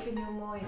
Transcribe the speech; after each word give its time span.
vind 0.00 0.18
het 0.18 0.26
heel 0.26 0.46
mooi 0.46 0.60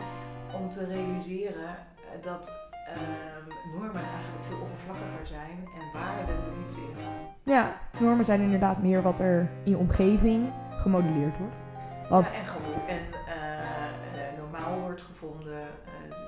om 0.55 0.71
te 0.71 0.85
realiseren 0.85 1.69
eh, 1.69 2.23
dat 2.23 2.53
ehm, 2.89 3.77
normen 3.77 4.03
eigenlijk 4.03 4.45
veel 4.49 4.61
oppervlakkiger 4.61 5.27
zijn 5.27 5.69
en 5.79 6.01
waarden 6.01 6.37
de 6.45 6.53
diepte 6.55 6.81
ingaan. 6.81 7.21
Ja, 7.43 7.77
normen 7.99 8.25
zijn 8.25 8.41
inderdaad 8.41 8.83
meer 8.83 9.03
wat 9.03 9.21
er 9.21 9.51
in 9.65 9.71
je 9.71 9.77
omgeving 9.77 10.53
gemodelleerd 10.71 11.39
wordt. 11.39 11.63
Ja, 12.11 12.17
en 12.19 12.47
gewoon 12.47 12.87
en 12.87 13.03
eh, 13.27 14.29
eh, 14.29 14.39
normaal 14.39 14.81
wordt 14.81 15.03
gevonden. 15.03 15.67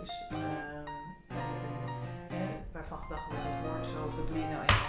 dus, 0.00 0.26
ehm, 0.30 0.92
waarvan 2.72 2.98
gedacht 2.98 3.26
wordt 3.26 3.42
dat 3.42 3.70
hoort 3.70 3.86
zo 3.86 4.04
of 4.06 4.14
dat 4.14 4.28
doe 4.28 4.38
je 4.38 4.44
nou 4.44 4.60
eenmaal 4.60 4.83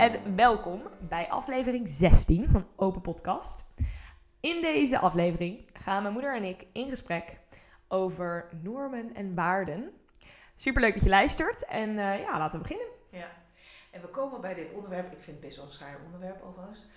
en 0.00 0.36
welkom 0.36 0.82
bij 1.08 1.28
aflevering 1.28 1.88
16 1.88 2.48
van 2.48 2.66
Open 2.76 3.00
Podcast. 3.00 3.66
In 4.40 4.60
deze 4.60 4.98
aflevering 4.98 5.68
gaan 5.72 6.02
mijn 6.02 6.12
moeder 6.12 6.36
en 6.36 6.44
ik 6.44 6.66
in 6.72 6.88
gesprek 6.88 7.40
over 7.88 8.48
normen 8.62 9.14
en 9.14 9.34
waarden. 9.34 9.92
Superleuk 10.56 10.92
dat 10.92 11.02
je 11.02 11.08
luistert 11.08 11.64
en 11.64 11.88
eh, 11.88 12.20
ja, 12.20 12.38
laten 12.38 12.58
we 12.60 12.68
beginnen. 12.68 12.86
Ja. 13.10 13.30
En 13.90 14.00
we 14.00 14.08
komen 14.08 14.40
bij 14.40 14.54
dit 14.54 14.72
onderwerp, 14.72 15.12
ik 15.12 15.22
vind 15.22 15.36
het 15.36 15.46
best 15.46 15.56
wel 15.56 15.66
een 15.66 15.72
saai 15.72 15.96
onderwerp 16.04 16.42
overigens. 16.42 16.88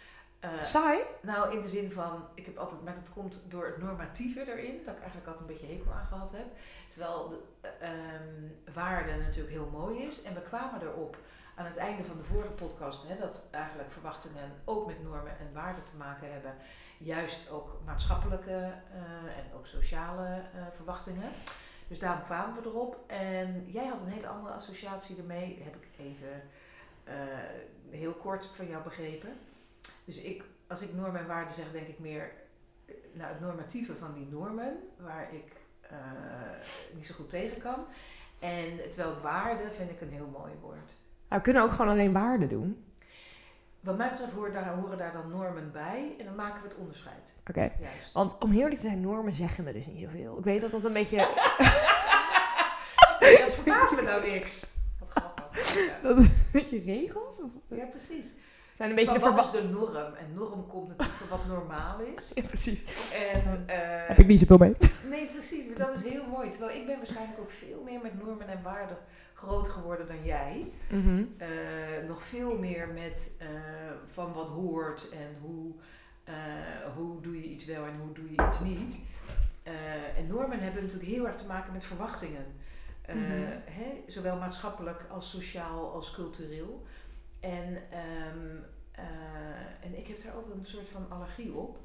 Eh, 0.44 0.62
Saai? 0.62 1.00
nou, 1.22 1.54
in 1.54 1.62
de 1.62 1.68
zin 1.68 1.92
van, 1.92 2.28
ik 2.34 2.46
heb 2.46 2.58
altijd, 2.58 2.84
maar 2.84 2.96
dat 2.96 3.14
komt 3.14 3.46
door 3.48 3.66
het 3.66 3.78
normatieve 3.78 4.52
erin, 4.52 4.84
dat 4.84 4.96
ik 4.96 5.02
eigenlijk 5.02 5.28
altijd 5.28 5.50
een 5.50 5.56
beetje 5.56 5.76
hekel 5.76 5.92
aan 5.92 6.06
gehad 6.06 6.32
heb. 6.32 6.46
Terwijl 6.88 7.30
de 7.30 7.68
eh, 7.80 7.90
ehm, 7.90 8.74
waarde 8.74 9.16
natuurlijk 9.16 9.54
heel 9.54 9.70
mooi 9.72 10.02
is. 10.02 10.24
En 10.24 10.34
we 10.34 10.42
kwamen 10.42 10.82
erop 10.82 11.18
aan 11.56 11.66
het 11.66 11.78
einde 11.78 12.04
van 12.04 12.18
de 12.18 12.24
vorige 12.24 12.52
podcast, 12.52 13.08
hè, 13.08 13.18
dat 13.18 13.48
eigenlijk 13.52 13.92
verwachtingen 13.92 14.52
ook 14.66 14.88
met 14.88 15.04
normen 15.04 15.40
en 15.40 15.54
waarden 15.54 15.84
te 15.84 15.98
maken 15.98 16.34
hebben. 16.34 16.56
Juist 16.98 17.50
ook 17.50 17.78
maatschappelijke 17.86 18.52
eh, 18.52 19.38
en 19.38 19.54
ook 19.56 19.68
sociale 19.68 20.42
verwachtingen. 20.76 21.30
Dus 21.88 22.00
daarom 22.00 22.24
kwamen 22.24 22.62
we 22.62 22.70
erop. 22.70 22.98
En 23.08 23.66
jij 23.68 23.86
had 23.86 24.02
een 24.02 24.08
hele 24.08 24.28
andere 24.28 24.54
associatie 24.54 25.18
ermee, 25.18 25.62
heb 25.64 25.76
ik 25.76 25.88
even 25.98 26.42
heel 27.90 28.14
kort 28.14 28.46
van 28.46 28.68
jou 28.68 28.84
begrepen. 28.84 29.38
Dus 30.06 30.18
ik, 30.18 30.44
als 30.68 30.82
ik 30.82 30.94
normen 30.94 31.22
en 31.22 31.28
waarden 31.28 31.54
zeg, 31.54 31.72
denk 31.72 31.88
ik 31.88 32.00
meer 32.00 32.32
naar 33.12 33.30
het 33.30 33.40
normatieve 33.40 33.96
van 33.96 34.14
die 34.14 34.28
normen, 34.32 34.78
waar 34.98 35.34
ik 35.34 35.52
eh, 35.82 35.98
niet 36.96 37.06
zo 37.06 37.14
goed 37.14 37.30
tegen 37.30 37.62
kan. 37.62 37.86
En 38.40 38.90
terwijl 38.90 39.22
waarde 39.22 39.64
vind 39.72 39.90
ik 39.90 40.02
een 40.02 40.12
heel 40.12 40.30
mooi 40.32 40.52
woord. 40.62 40.92
Nou, 41.30 41.42
we 41.42 41.42
kunnen 41.42 41.62
ook 41.62 41.72
gewoon 41.72 41.92
alleen 41.92 42.14
waarden 42.14 42.50
doen. 42.50 42.86
Wat 43.80 43.98
mij 43.98 44.10
betreft 44.10 44.32
horen 44.32 44.54
daar, 44.54 44.74
horen 44.74 44.98
daar 44.98 45.14
dan 45.14 45.30
normen 45.30 45.72
bij 45.72 46.16
en 46.20 46.26
dan 46.26 46.36
maken 46.36 46.62
we 46.62 46.68
het 46.68 46.78
onderscheid. 46.78 47.34
Oké. 47.50 47.72
Want 48.14 48.38
om 48.40 48.52
heerlijk 48.52 48.76
te 48.76 48.82
zijn, 48.82 49.02
normen 49.02 49.34
zeggen 49.34 49.64
me 49.64 49.74
dus 49.74 49.86
niet 49.86 50.04
zoveel. 50.04 50.38
Ik 50.38 50.44
weet 50.44 50.62
dat 50.62 50.72
dat 50.72 50.84
een 50.84 50.94
beetje... 50.94 51.18
Dat 53.20 53.54
verbaast 53.54 53.96
me 53.96 54.02
nou 54.02 54.32
niks. 54.32 54.66
Wat 55.00 55.10
grappig. 55.10 55.76
Ja. 55.76 56.00
dat 56.08 56.18
een 56.18 56.32
beetje 56.52 56.80
regels? 56.80 57.42
Of, 57.42 57.52
Ja, 57.68 57.86
precies. 57.86 58.34
Zijn 58.74 58.90
een 58.90 58.96
beetje 58.96 59.20
Van 59.20 59.30
de 59.30 59.36
wat 59.36 59.46
verwa- 59.50 59.60
is 59.60 59.66
de 59.66 59.74
norm? 59.74 60.14
En 60.16 60.34
norm 60.34 60.68
komt 60.68 60.88
natuurlijk 60.88 61.18
van 61.18 61.38
wat 61.38 61.48
normaal 61.48 62.00
is. 62.00 62.32
Ja, 62.36 62.42
precies. 62.48 63.14
En, 63.14 63.64
eh, 63.68 64.08
Heb 64.08 64.20
ik 64.20 64.28
niet 64.28 64.40
zoveel 64.40 64.58
mee. 64.58 64.76
Nee, 65.10 65.26
precies. 65.28 65.66
Maar 65.68 65.88
dat 65.88 65.96
is 66.04 66.12
heel 66.12 66.26
mooi. 66.28 66.50
Terwijl 66.50 66.80
ik 66.80 66.86
ben 66.86 66.98
waarschijnlijk 66.98 67.40
ook 67.40 67.52
veel 67.52 67.82
meer 67.86 68.00
met 68.02 68.24
normen 68.24 68.48
en 68.48 68.62
waarden 68.64 68.98
groot 69.34 69.70
geworden 69.70 70.08
dan 70.08 70.24
jij. 70.24 70.72
Mhm. 70.90 71.24
Eh, 71.38 71.48
nog 72.08 72.24
veel 72.24 72.60
meer 72.60 72.88
met 72.88 73.32
eh, 73.40 73.48
van 74.14 74.34
wat 74.34 74.50
hoort 74.50 75.10
en 75.10 75.36
hoe, 75.42 75.72
hoe 76.96 77.22
doe 77.22 77.36
je 77.42 77.50
iets 77.50 77.66
wel 77.66 77.86
en 77.86 77.98
hoe 78.00 78.14
doe 78.14 78.32
je 78.32 78.44
iets 78.48 78.60
niet. 78.60 78.96
En 80.18 80.28
normen 80.28 80.60
hebben 80.60 80.84
natuurlijk 80.84 81.12
heel 81.12 81.28
erg 81.28 81.36
te 81.36 81.46
maken 81.48 81.74
met 81.74 81.84
verwachtingen. 81.86 82.46
Mhm. 83.08 83.22
hè, 83.66 84.04
zowel 84.08 84.38
maatschappelijk 84.38 85.06
als 85.10 85.30
sociaal 85.30 85.92
als 85.94 86.12
cultureel. 86.12 86.84
En, 87.40 87.78
ehm, 87.92 88.58
eh, 88.58 88.73
en 89.82 89.98
ik 89.98 90.08
heb 90.08 90.24
daar 90.24 90.36
ook 90.36 90.54
een 90.54 90.66
soort 90.66 90.90
van 90.90 91.06
allergie 91.10 91.54
op. 91.54 91.78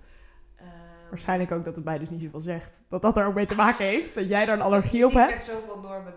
Ehm, 0.57 0.67
Waarschijnlijk 1.09 1.53
ook 1.53 1.65
dat 1.65 1.77
het 1.77 1.85
mij 1.85 1.99
dus 1.99 2.11
niet 2.11 2.23
zoveel 2.23 2.41
zegt. 2.41 2.85
Dat 2.89 3.03
dat 3.03 3.17
er 3.17 3.27
ook 3.27 3.35
mee 3.35 3.47
te 3.47 3.55
maken 3.55 3.85
heeft. 3.93 4.15
Dat 4.15 4.29
jij 4.29 4.45
daar 4.45 4.55
een 4.57 4.63
allergie 4.63 5.05
op 5.07 5.13
hebt. 5.13 5.31
met 5.35 5.45
zoveel 5.45 5.81
normen 5.81 6.15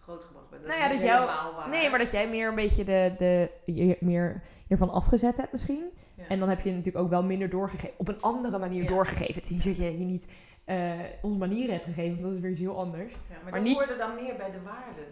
grootgebracht 0.00 0.50
ben. 0.50 0.58
Dat 0.58 0.68
Nou 0.68 0.80
ja, 0.80 0.86
niet 0.88 0.96
dat 0.98 1.06
jou- 1.06 1.20
helemaal 1.20 1.54
waar. 1.54 1.68
Nee, 1.68 1.90
maar 1.90 1.98
dat 1.98 2.10
jij 2.10 2.28
meer 2.28 2.48
een 2.48 2.54
beetje 2.54 2.84
de, 2.84 3.14
de, 3.18 3.50
je 3.72 3.96
meer 4.00 4.42
hiervan 4.66 4.90
afgezet 4.90 5.36
hebt 5.36 5.52
misschien. 5.52 5.84
Ja. 6.14 6.24
En 6.28 6.38
dan 6.38 6.48
heb 6.48 6.60
je 6.60 6.70
natuurlijk 6.70 7.04
ook 7.04 7.10
wel 7.10 7.22
minder 7.22 7.50
doorgegeven. 7.50 7.94
Op 7.98 8.08
een 8.08 8.20
andere 8.20 8.58
manier 8.58 8.82
Ja. 8.82 8.88
doorgegeven. 8.88 9.34
Het 9.34 9.44
is 9.44 9.50
niet 9.50 9.64
dat 9.64 9.76
je, 9.76 9.98
je 9.98 10.04
niet 10.04 10.26
eh 10.64 10.90
onze 11.22 11.38
manieren 11.38 11.72
hebt 11.72 11.84
gegeven. 11.84 12.10
want 12.10 12.22
Dat 12.22 12.32
is 12.32 12.40
weer 12.40 12.50
iets 12.50 12.60
heel 12.60 12.78
anders. 12.78 13.12
Ja, 13.12 13.18
maar, 13.30 13.42
Maar 13.42 13.52
dat 13.52 13.62
niet- 13.62 13.74
hoorde 13.76 13.96
dan 13.96 14.14
meer 14.14 14.36
bij 14.36 14.50
de 14.50 14.62
waarden 14.62 15.06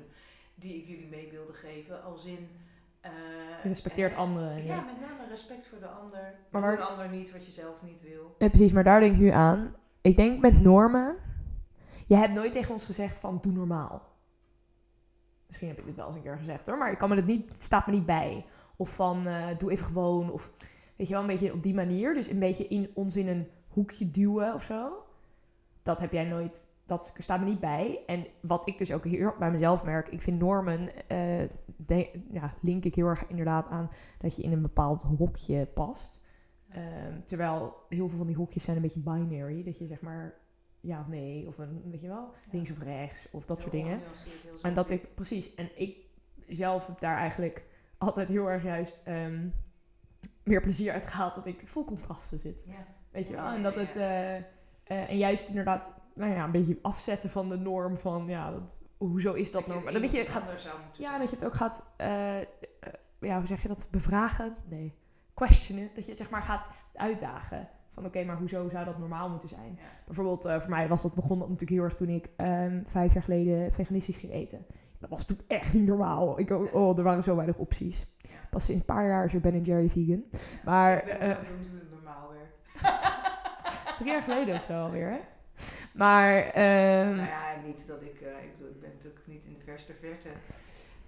die 0.55 0.77
ik 0.77 0.87
jullie 0.87 1.09
mee 1.09 1.29
wilde 1.31 1.53
geven. 1.53 2.03
Als 2.05 2.25
in... 2.25 2.49
eh, 3.01 3.11
Je 3.63 3.69
respecteert 3.69 4.13
eh, 4.13 4.19
anderen. 4.19 4.51
en 4.51 4.65
Ja, 4.65 4.75
met 4.77 5.01
name 5.01 5.20
respect 5.31 5.67
voor 5.67 5.79
de 5.79 5.87
ander. 5.87 6.35
Maar 6.51 6.61
waar- 6.61 6.77
de 6.77 6.83
ander 6.83 7.09
niet 7.09 7.33
wat 7.33 7.47
je 7.47 7.53
zelf 7.53 7.83
niet 7.83 8.03
wil. 8.03 8.35
Ja, 8.39 8.49
precies, 8.49 8.73
maar 8.73 8.85
daar 8.85 9.01
denk 9.01 9.13
ik 9.13 9.19
nu 9.21 9.29
aan. 9.29 9.75
Ik 10.01 10.17
denk 10.17 10.41
met 10.41 10.61
normen. 10.63 11.17
Je 12.07 12.17
hebt 12.17 12.35
nooit 12.35 12.53
tegen 12.53 12.73
ons 12.73 12.85
gezegd 12.85 13.19
van 13.19 13.39
doe 13.41 13.53
normaal. 13.53 14.09
Misschien 15.47 15.69
heb 15.69 15.79
ik 15.79 15.85
dit 15.85 15.97
wel 15.97 16.07
eens 16.07 16.17
een 16.17 16.23
keer 16.23 16.37
gezegd 16.39 16.67
hoor, 16.67 16.79
maar 16.79 16.93
ik 16.93 16.99
kan 16.99 17.09
me 17.09 17.17
het 17.17 17.27
niet, 17.27 17.53
het 17.55 17.63
staat 17.63 17.87
me 17.87 17.93
niet 17.93 18.07
bij. 18.07 18.47
Of 18.77 18.95
van 18.95 19.27
eh, 19.27 19.47
doe 19.59 19.71
even 19.71 19.85
gewoon. 19.85 20.31
Of 20.31 20.51
weet 20.97 21.07
je 21.07 21.13
wel, 21.13 21.23
een 21.23 21.29
beetje 21.29 21.53
op 21.53 21.63
die 21.63 21.75
manier. 21.75 22.15
Dus 22.15 22.29
een 22.29 22.39
beetje 22.39 22.69
in, 22.69 22.91
ons 22.95 23.17
in 23.17 23.29
een 23.29 23.49
hoekje 23.69 24.11
duwen 24.11 24.55
of 24.55 24.63
zo. 24.63 25.05
Dat 25.83 26.01
heb 26.01 26.13
jij 26.13 26.25
nooit, 26.25 26.65
dat 26.91 27.15
staat 27.19 27.41
me 27.41 27.47
niet 27.47 27.61
bij. 27.61 28.03
En 28.07 28.27
wat 28.41 28.69
ik 28.69 28.79
dus 28.79 28.93
ook 28.93 29.05
hier 29.05 29.35
bij 29.39 29.51
mezelf 29.51 29.85
merk, 29.85 30.09
ik 30.09 30.21
vind 30.21 30.39
normen, 30.39 31.09
eh, 31.09 31.49
de- 31.77 32.11
ja, 32.31 32.55
link 32.61 32.85
ik 32.85 32.95
heel 32.95 33.07
erg 33.07 33.27
inderdaad 33.27 33.69
aan 33.69 33.91
dat 34.19 34.37
je 34.37 34.43
in 34.43 34.53
een 34.53 34.63
bepaald 34.63 35.03
hokje 35.03 35.67
past. 35.67 36.21
Ehm, 36.69 37.21
terwijl 37.25 37.77
heel 37.89 38.09
veel 38.09 38.19
van 38.19 38.27
die 38.27 38.37
hokjes 38.37 38.65
zijn 38.65 38.77
een 38.77 38.83
beetje 38.83 39.01
binary. 39.01 39.65
Dat 39.65 39.79
je 39.79 39.87
zeg 39.87 40.01
maar 40.01 40.35
ja 40.81 41.01
of 41.01 41.09
nee, 41.09 41.47
of 41.47 41.59
een, 41.59 41.83
weet 41.91 42.01
je 42.01 42.09
wel, 42.09 42.31
Ja. 42.45 42.51
links 42.53 42.71
of 42.71 42.79
rechts, 42.83 43.29
of 43.31 43.47
dat 43.47 43.61
soort 43.61 43.73
dingen. 43.73 44.01
En 44.63 44.75
dat 44.75 44.91
ik, 44.91 45.15
precies, 45.15 45.55
en 45.55 45.81
ik 45.81 45.97
zelf 46.49 46.87
heb 46.87 47.01
daar 47.01 47.17
eigenlijk 47.17 47.65
altijd 47.99 48.29
heel 48.29 48.51
erg 48.51 48.63
juist 48.63 49.01
ehm, 49.05 49.49
meer 50.45 50.61
plezier 50.61 50.93
uit 50.93 51.07
gehaald 51.07 51.35
dat 51.35 51.47
ik 51.47 51.63
vol 51.65 51.85
contrasten 51.85 52.39
zit. 52.39 52.57
Ja. 52.67 52.87
Weet 53.11 53.27
je 53.29 53.35
wel? 53.35 53.47
En 53.47 53.63
dat 53.63 53.75
het, 53.75 53.97
eh, 53.97 54.37
eh, 54.37 54.43
en 54.85 55.17
juist 55.19 55.49
inderdaad, 55.49 55.93
nou 56.21 56.33
ja, 56.33 56.45
een 56.45 56.51
beetje 56.51 56.79
afzetten 56.83 57.31
van 57.31 57.49
de 57.49 57.57
norm 57.57 57.99
van, 57.99 58.27
ja, 58.27 58.51
dat, 58.51 58.77
hoezo 58.99 59.33
is 59.33 59.53
dat 59.53 59.65
je 59.65 59.73
norm? 59.73 59.87
het 59.87 59.95
Dat 59.95 60.13
je 60.13 60.27
gaat, 60.27 60.45
ja, 60.47 60.59
zijn. 60.93 61.21
dat 61.21 61.31
je 61.31 61.37
het 61.37 61.45
ook 61.45 61.55
gaat, 61.55 61.85
eh, 61.97 62.41
eh, 62.41 62.47
ja, 63.21 63.37
hoe 63.37 63.47
zeg 63.47 63.63
je 63.63 63.69
dat, 63.69 63.89
bevragen? 63.91 64.55
Nee, 64.69 64.95
questionen. 65.35 65.91
Dat 65.95 66.05
je 66.05 66.11
het 66.11 66.19
zeg 66.19 66.31
maar 66.31 66.43
gaat 66.43 66.69
uitdagen. 66.95 67.69
Van 67.93 68.05
oké, 68.07 68.25
maar 68.25 68.37
hoezo 68.37 68.69
zou 68.69 68.85
dat 68.85 68.99
normaal 68.99 69.29
moeten 69.31 69.49
zijn? 69.49 69.75
Ja. 69.77 69.83
Bijvoorbeeld, 70.07 70.45
eh, 70.45 70.61
voor 70.61 70.71
mij 70.71 70.89
was 70.89 71.03
dat, 71.03 71.15
begon 71.15 71.39
dat 71.39 71.49
natuurlijk 71.49 71.81
heel 71.81 71.85
erg 71.85 71.95
toen 71.95 72.09
ik 72.09 72.31
ehm, 72.37 72.83
vijf 72.85 73.13
jaar 73.13 73.23
geleden 73.23 73.73
veganistisch 73.73 74.17
ging 74.17 74.33
eten. 74.33 74.67
Dat 74.99 75.11
was 75.11 75.27
toen 75.27 75.39
echt 75.49 75.73
niet 75.73 75.87
normaal. 75.87 76.39
Ik, 76.39 76.51
oh, 76.51 76.75
oh, 76.75 76.99
er 76.99 77.05
waren 77.05 77.23
zo 77.23 77.37
weinig 77.37 77.57
opties. 77.57 78.07
Pas 78.51 78.65
sinds 78.65 78.81
een 78.81 78.95
paar 78.95 79.07
jaar 79.07 79.25
is 79.25 79.35
er 79.35 79.41
Ben 79.41 79.63
Jerry 79.63 79.89
vegan. 79.89 80.25
Maar 80.65 81.09
ik 81.09 81.19
ben 81.19 81.29
het 81.29 81.91
normaal 81.91 82.29
werd. 82.33 83.19
drie 83.99 84.11
jaar 84.11 84.23
geleden 84.23 84.55
of 84.55 84.63
zo 84.63 84.73
alweer, 84.73 85.11
hè? 85.11 85.19
Maar, 85.95 86.41
ehm, 86.43 87.07
nou 87.17 87.29
ja, 87.29 87.57
niet 87.67 87.87
dat 87.89 88.03
ik... 88.03 88.21
eh, 88.21 88.45
ik 88.45 88.53
bedoel, 88.57 88.71
ik 88.75 88.81
ben 88.81 88.91
natuurlijk 88.95 89.27
niet 89.27 89.45
in 89.47 89.53
de 89.59 89.65
verste 89.65 89.93
verte 90.01 90.29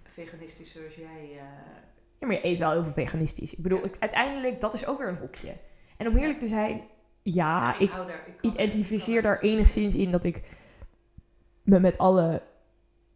veganistisch 0.04 0.72
zoals 0.72 0.94
jij... 0.94 1.22
eh, 1.30 1.36
ja, 2.18 2.26
maar 2.26 2.32
je 2.36 2.46
eet 2.46 2.58
wel 2.58 2.70
heel 2.70 2.82
veel 2.84 2.92
veganistisch. 2.92 3.52
Ik 3.54 3.62
bedoel, 3.62 3.84
ik- 3.84 3.96
uiteindelijk, 3.98 4.60
dat 4.60 4.74
is 4.74 4.86
ook 4.86 4.98
weer 4.98 5.08
een 5.08 5.16
hokje. 5.16 5.52
En 5.96 6.08
om 6.08 6.16
eerlijk 6.16 6.38
te 6.38 6.46
zijn, 6.48 6.82
ja, 7.22 7.78
ik 7.78 7.90
daar, 7.92 8.06
ik 8.26 8.44
er- 8.44 8.50
identificeer 8.50 9.22
daar 9.22 9.40
enigszins 9.40 9.94
in 9.96 10.10
dat 10.10 10.24
ik 10.24 10.42
me 11.62 11.80
met 11.80 11.98
alle 11.98 12.42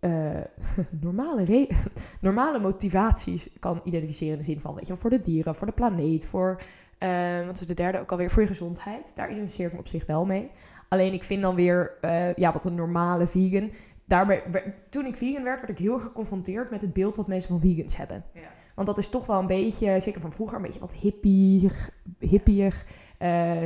eh, 0.01 0.41
normale, 1.01 1.69
normale 2.21 2.59
motivaties 2.59 3.49
kan 3.61 3.81
identificeren. 3.85 4.33
In 4.33 4.39
de 4.39 4.45
zin 4.45 4.61
van, 4.61 4.75
weet 4.75 4.87
je 4.87 4.97
voor 4.97 5.11
de 5.11 5.21
dieren, 5.21 5.55
voor 5.55 5.67
de 5.67 5.73
planeet, 5.73 6.27
voor, 6.27 6.63
eh, 6.99 7.47
wat 7.47 7.61
is 7.61 7.67
de 7.67 7.75
derde 7.75 8.01
ook 8.01 8.11
alweer, 8.11 8.31
voor 8.31 8.43
je 8.43 8.49
gezondheid. 8.49 9.11
Daar 9.15 9.31
identificeer 9.31 9.67
ik 9.67 9.73
me 9.73 9.79
op 9.79 9.89
zich 9.89 10.07
wel 10.07 10.25
mee. 10.25 10.51
Alleen 10.89 11.13
ik 11.13 11.25
vind 11.25 11.43
dan 11.43 11.55
weer, 11.55 11.93
eh, 12.01 12.35
ja, 12.35 12.53
wat 12.53 12.65
een 12.65 12.75
normale 12.75 13.27
vegan. 13.27 13.71
Daarbij, 14.05 14.43
toen 14.89 15.07
ik 15.07 15.17
vegan 15.17 15.43
werd, 15.43 15.59
werd 15.61 15.73
ik 15.73 15.79
heel 15.79 15.95
erg 15.95 16.03
geconfronteerd 16.03 16.71
met 16.71 16.81
het 16.81 16.93
beeld 16.93 17.17
wat 17.17 17.29
mensen 17.29 17.51
van 17.51 17.61
vegans 17.61 17.97
hebben. 17.97 18.25
Ja. 18.33 18.41
Want 18.75 18.89
dat 18.89 18.99
is 18.99 19.09
toch 19.09 19.27
wel 19.27 19.39
een 19.39 19.47
beetje, 19.47 20.01
zeker 20.01 20.21
van 20.21 20.33
vroeger, 20.33 20.57
een 20.57 20.63
beetje 20.63 20.81
wat 20.81 20.93
hippie, 20.93 21.71
hippieig. 22.19 22.87
eh, 23.19 23.63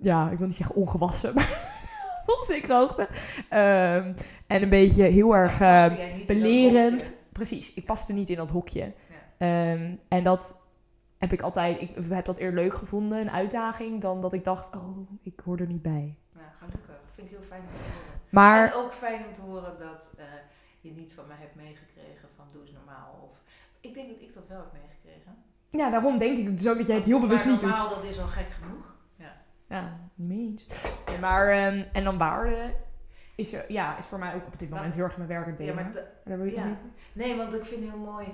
ja, 0.00 0.30
ik 0.30 0.38
wil 0.38 0.46
niet 0.46 0.56
zeggen 0.56 0.76
ongewassen, 0.76 1.34
maar 1.34 1.76
op 2.26 2.44
zekere 2.46 2.74
hoogte. 2.74 3.08
Ehm, 3.48 4.12
en 4.46 4.62
een 4.62 4.68
beetje 4.68 5.02
heel 5.02 5.36
erg 5.36 5.60
eh, 5.60 5.82
dat 5.82 6.26
belerend. 6.26 7.12
Precies, 7.32 7.74
ik 7.74 7.84
paste 7.84 8.12
niet 8.12 8.30
in 8.30 8.36
dat 8.36 8.50
hokje. 8.50 8.80
Ja. 8.80 8.92
Ehm, 9.38 9.94
en 10.08 10.24
dat 10.24 10.56
heb 11.18 11.32
ik 11.32 11.40
altijd, 11.42 11.80
ik 11.80 11.90
heb 12.08 12.24
dat 12.24 12.36
eerder 12.36 12.60
leuk 12.62 12.74
gevonden, 12.74 13.18
een 13.18 13.30
uitdaging, 13.30 14.00
dan 14.00 14.20
dat 14.20 14.32
ik 14.32 14.44
dacht, 14.44 14.74
oh, 14.76 14.98
ik 15.22 15.40
hoor 15.44 15.58
er 15.58 15.66
niet 15.66 15.82
bij. 15.82 16.18
Ja, 16.34 16.40
gelukkig. 16.58 16.86
Dat 16.86 16.96
vind 17.14 17.26
ik 17.30 17.36
heel 17.36 17.46
fijn 17.46 17.60
om 17.60 17.66
te 17.66 17.72
horen. 17.72 18.20
Maar 18.30 18.66
En 18.66 18.74
ook 18.74 18.92
fijn 18.92 19.26
om 19.26 19.32
te 19.32 19.40
horen 19.40 19.78
dat 19.78 20.12
eh, 20.18 20.24
je 20.80 20.90
niet 20.90 21.12
van 21.12 21.26
mij 21.26 21.36
hebt 21.38 21.54
meegekregen 21.54 22.28
van 22.36 22.44
doe 22.52 22.62
eens 22.62 22.72
normaal. 22.72 23.28
Of, 23.30 23.38
ik 23.80 23.94
denk 23.94 24.08
dat 24.08 24.20
ik 24.20 24.34
dat 24.34 24.46
wel 24.48 24.58
heb 24.58 24.72
meegekregen. 24.72 25.36
ja, 25.70 25.90
daarom 25.90 26.18
denk 26.18 26.38
ik 26.38 26.58
dus 26.58 26.68
ook 26.68 26.76
dat 26.78 26.86
jij 26.86 26.96
het 26.96 27.04
heel 27.04 27.20
bewust 27.20 27.44
niet 27.46 27.60
doet. 27.60 27.68
normaal, 27.70 27.88
dat 27.88 28.04
is 28.04 28.20
al 28.20 28.26
gek 28.26 28.48
genoeg. 28.50 28.96
Ja, 29.70 29.98
niet 30.14 30.28
mee 30.28 30.46
eens. 30.48 30.90
Maar, 31.20 31.48
ehm, 31.50 31.84
en 31.92 32.04
dan 32.04 32.18
waarde 32.18 32.74
is, 33.34 33.54
ja, 33.68 33.98
is 33.98 34.06
voor 34.06 34.18
mij 34.18 34.34
ook 34.34 34.46
op 34.46 34.58
dit 34.58 34.68
moment 34.68 34.86
Dat- 34.86 34.96
heel 34.96 35.04
erg 35.04 35.16
mijn 35.16 35.28
werk 35.28 35.46
het 35.46 35.58
Ja, 35.58 35.74
maar 35.74 35.90
d- 35.90 36.02
Daar 36.24 36.36
wil 36.38 36.46
je 36.46 36.52
ja. 36.54 36.64
niet- 36.64 36.76
Nee, 37.12 37.36
want 37.36 37.54
ik 37.54 37.64
vind 37.64 37.80
het 37.84 37.90
heel 37.90 38.00
mooi 38.00 38.26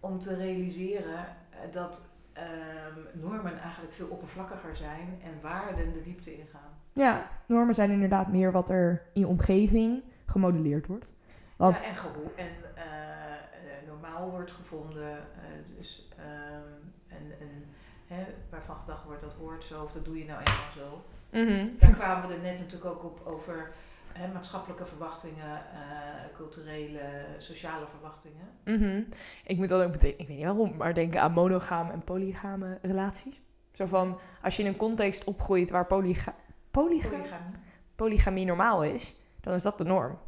om 0.00 0.20
te 0.20 0.34
realiseren 0.36 1.18
eh, 1.50 1.58
dat 1.72 2.02
ehm, 2.34 3.00
normen 3.12 3.58
eigenlijk 3.58 3.94
veel 3.94 4.06
oppervlakkiger 4.06 4.76
zijn 4.76 5.20
en 5.22 5.40
waarden 5.42 5.92
de 5.92 6.02
diepte 6.02 6.36
ingaan. 6.36 6.72
Ja, 6.92 7.30
normen 7.46 7.74
zijn 7.74 7.90
inderdaad 7.90 8.28
meer 8.28 8.52
wat 8.52 8.70
er 8.70 9.02
in 9.12 9.20
je 9.20 9.26
omgeving 9.26 10.02
gemodelleerd 10.26 10.86
wordt. 10.86 11.14
Want, 11.56 11.76
Ja, 11.76 11.88
en 11.88 11.94
en 12.36 12.46
eh, 12.74 12.84
eh, 12.84 13.88
normaal 13.88 14.30
wordt 14.30 14.52
gevonden, 14.52 15.12
eh, 15.12 15.76
dus, 15.76 16.08
ehm, 16.16 16.72
en, 17.08 17.38
en 17.40 17.64
hè, 18.06 18.24
waarvan 18.50 18.76
gedacht 18.76 19.04
wordt 19.04 19.20
dat 19.20 19.32
hoort 19.32 19.64
zo 19.64 19.82
of 19.82 19.92
dat 19.92 20.04
doe 20.04 20.18
je 20.18 20.24
nou 20.24 20.38
eenmaal 20.38 20.72
zo. 20.76 21.04
Mhm. 21.30 21.68
Daar 21.78 21.90
kwamen 21.90 22.28
we 22.28 22.34
er 22.34 22.40
net 22.40 22.58
natuurlijk 22.58 22.90
ook 22.90 23.04
op 23.04 23.26
over 23.26 23.72
hè, 24.14 24.32
maatschappelijke 24.32 24.86
verwachtingen, 24.86 25.56
eh, 25.72 26.36
culturele, 26.36 27.00
sociale 27.38 27.86
verwachtingen. 27.90 28.46
Mhm. 28.64 29.02
Ik 29.44 29.56
moet 29.56 29.68
dan 29.68 29.80
ook 29.82 29.90
meteen, 29.90 30.18
ik 30.18 30.28
weet 30.28 30.36
niet 30.36 30.46
waarom, 30.46 30.76
maar 30.76 30.94
denken 30.94 31.20
aan 31.20 31.32
monogame 31.32 31.92
en 31.92 32.04
polygame 32.04 32.78
relaties. 32.82 33.40
Zo 33.72 33.86
van, 33.86 34.18
als 34.42 34.56
je 34.56 34.62
in 34.62 34.68
een 34.68 34.76
context 34.76 35.24
opgroeit 35.24 35.70
waar 35.70 35.86
polyga 35.86 36.34
polyga 36.70 37.08
Polygamie. 37.08 37.54
polygamie 37.94 38.44
normaal 38.46 38.84
is, 38.84 39.16
dan 39.40 39.54
is 39.54 39.62
dat 39.62 39.78
de 39.78 39.84
norm. 39.84 40.18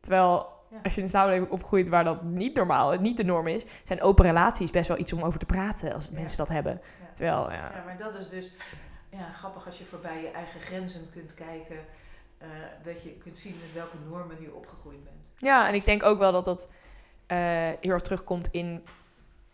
Terwijl 0.00 0.50
Ja. 0.70 0.78
als 0.82 0.92
je 0.92 0.98
in 0.98 1.04
een 1.04 1.10
samenleving 1.12 1.50
opgroeit 1.50 1.88
waar 1.88 2.04
dat 2.04 2.22
niet 2.22 2.54
normaal, 2.56 2.92
niet 3.00 3.16
de 3.16 3.24
norm 3.24 3.46
is, 3.46 3.66
zijn 3.84 4.00
open 4.02 4.24
relaties 4.24 4.70
best 4.70 4.88
wel 4.88 4.98
iets 4.98 5.12
om 5.12 5.22
over 5.22 5.38
te 5.38 5.46
praten 5.46 5.94
als 5.94 6.06
Ja. 6.06 6.12
mensen 6.14 6.38
dat 6.38 6.48
hebben. 6.48 6.80
Ja. 7.00 7.12
Terwijl, 7.12 7.50
ja. 7.50 7.70
Ja, 7.74 7.82
maar 7.84 7.98
dat 7.98 8.14
is 8.14 8.28
dus 8.28 8.52
ja, 9.10 9.28
grappig 9.28 9.66
als 9.66 9.78
je 9.78 9.84
voorbij 9.84 10.22
je 10.22 10.30
eigen 10.30 10.60
grenzen 10.60 11.10
kunt 11.10 11.34
kijken. 11.34 11.76
Eh, 12.42 12.48
dat 12.82 13.02
je 13.02 13.10
kunt 13.10 13.38
zien 13.38 13.52
met 13.52 13.72
welke 13.74 13.96
normen 14.08 14.40
je 14.40 14.54
opgegroeid 14.54 15.04
bent. 15.04 15.30
Ja, 15.36 15.68
en 15.68 15.74
ik 15.74 15.84
denk 15.84 16.02
ook 16.02 16.18
wel 16.18 16.32
dat 16.32 16.44
dat 16.44 16.70
eh, 17.26 17.38
heel 17.80 17.90
erg 17.90 18.02
terugkomt 18.02 18.48
in 18.50 18.82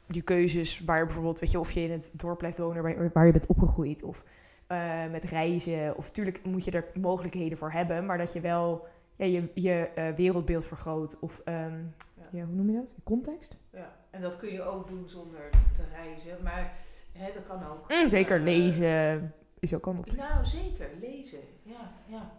je 0.07 0.23
keuzes. 0.23 0.81
Waar 0.81 0.99
je 0.99 1.05
bijvoorbeeld, 1.05 1.39
weet 1.39 1.51
je, 1.51 1.59
of 1.59 1.71
je 1.71 1.81
in 1.81 1.91
het 1.91 2.11
dorp 2.13 2.39
blijft 2.39 2.59
wonen 2.59 2.83
waar, 2.83 3.11
waar 3.13 3.27
je 3.27 3.33
bent 3.33 3.47
opgegroeid. 3.47 4.03
Of 4.03 4.25
eh, 4.67 5.07
met 5.11 5.25
reizen. 5.25 5.97
Of 5.97 6.07
natuurlijk 6.07 6.45
moet 6.45 6.65
je 6.65 6.71
er 6.71 6.85
mogelijkheden 6.95 7.59
voor 7.59 7.73
hebben. 7.73 8.07
Maar 8.07 8.19
dat 8.19 8.33
je 8.33 8.41
wel 8.41 8.87
ja, 9.17 9.25
je, 9.25 9.51
je 9.55 10.13
wereldbeeld 10.17 10.65
vergroot. 10.65 11.19
Of 11.19 11.41
ehm, 11.45 11.79
Ja. 12.15 12.39
ja, 12.39 12.45
hoe 12.45 12.55
noem 12.55 12.71
je 12.71 12.77
dat? 12.77 12.95
Context? 13.05 13.57
Ja, 13.73 13.97
en 14.11 14.21
dat 14.21 14.37
kun 14.37 14.53
je 14.53 14.63
ook 14.63 14.89
doen 14.89 15.09
zonder 15.09 15.51
te 15.73 15.83
reizen. 15.93 16.43
Maar 16.43 16.73
hè, 17.13 17.33
dat 17.35 17.47
kan 17.47 17.67
ook. 17.67 17.91
Mm, 17.91 18.09
zeker 18.09 18.41
lezen 18.41 19.33
is 19.59 19.75
ook 19.75 19.87
een 19.87 19.99
optie. 19.99 20.17
Nou, 20.17 20.45
zeker, 20.45 20.91
lezen. 21.01 21.41
Ja, 21.63 21.93
ja. 22.07 22.31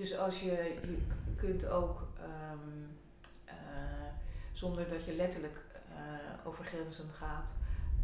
Dus 0.00 0.18
als 0.18 0.40
je, 0.40 0.74
je 0.82 0.98
kunt 1.40 1.68
ook, 1.68 2.08
ehm, 2.18 2.68
eh, 3.44 3.54
zonder 4.52 4.88
dat 4.88 5.04
je 5.04 5.14
letterlijk 5.14 5.58
eh, 5.94 6.46
over 6.46 6.64
grenzen 6.64 7.08
gaat, 7.08 7.54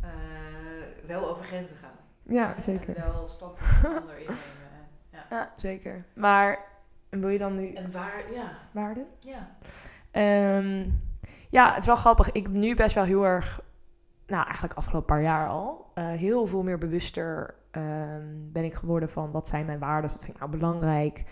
eh, 0.00 1.06
wel 1.06 1.28
over 1.28 1.44
grenzen 1.44 1.76
gaan. 1.76 1.96
Ja, 2.22 2.52
Hè, 2.54 2.60
zeker. 2.60 2.96
En 2.96 3.12
wel 3.12 3.28
stappen 3.28 3.64
innemen. 4.08 4.34
Ja. 5.10 5.26
Ja, 5.30 5.50
zeker. 5.54 6.04
Maar 6.14 6.58
en 7.08 7.20
wil 7.20 7.28
je 7.28 7.38
dan 7.38 7.54
nu 7.54 7.72
En 7.72 7.92
waar, 7.92 8.32
ja, 8.32 8.58
waarden? 8.70 9.06
ja. 9.18 9.56
Ehm, 10.10 10.90
ja, 11.50 11.68
het 11.68 11.78
is 11.80 11.86
wel 11.86 11.96
grappig. 11.96 12.32
Ik 12.32 12.42
ben 12.42 12.60
nu 12.60 12.74
best 12.74 12.94
wel 12.94 13.04
heel 13.04 13.26
erg, 13.26 13.60
nou 14.26 14.44
eigenlijk 14.44 14.74
afgelopen 14.74 15.06
paar 15.06 15.22
jaar 15.22 15.48
al, 15.48 15.92
heel 15.94 16.46
veel 16.46 16.62
meer 16.62 16.78
bewuster 16.78 17.54
ehm, 17.70 18.26
ben 18.28 18.64
ik 18.64 18.74
geworden 18.74 19.10
van 19.10 19.30
wat 19.30 19.48
zijn 19.48 19.66
mijn 19.66 19.78
waarden, 19.78 20.10
wat 20.10 20.24
vind 20.24 20.34
ik 20.34 20.40
nou 20.40 20.50
belangrijk, 20.50 21.24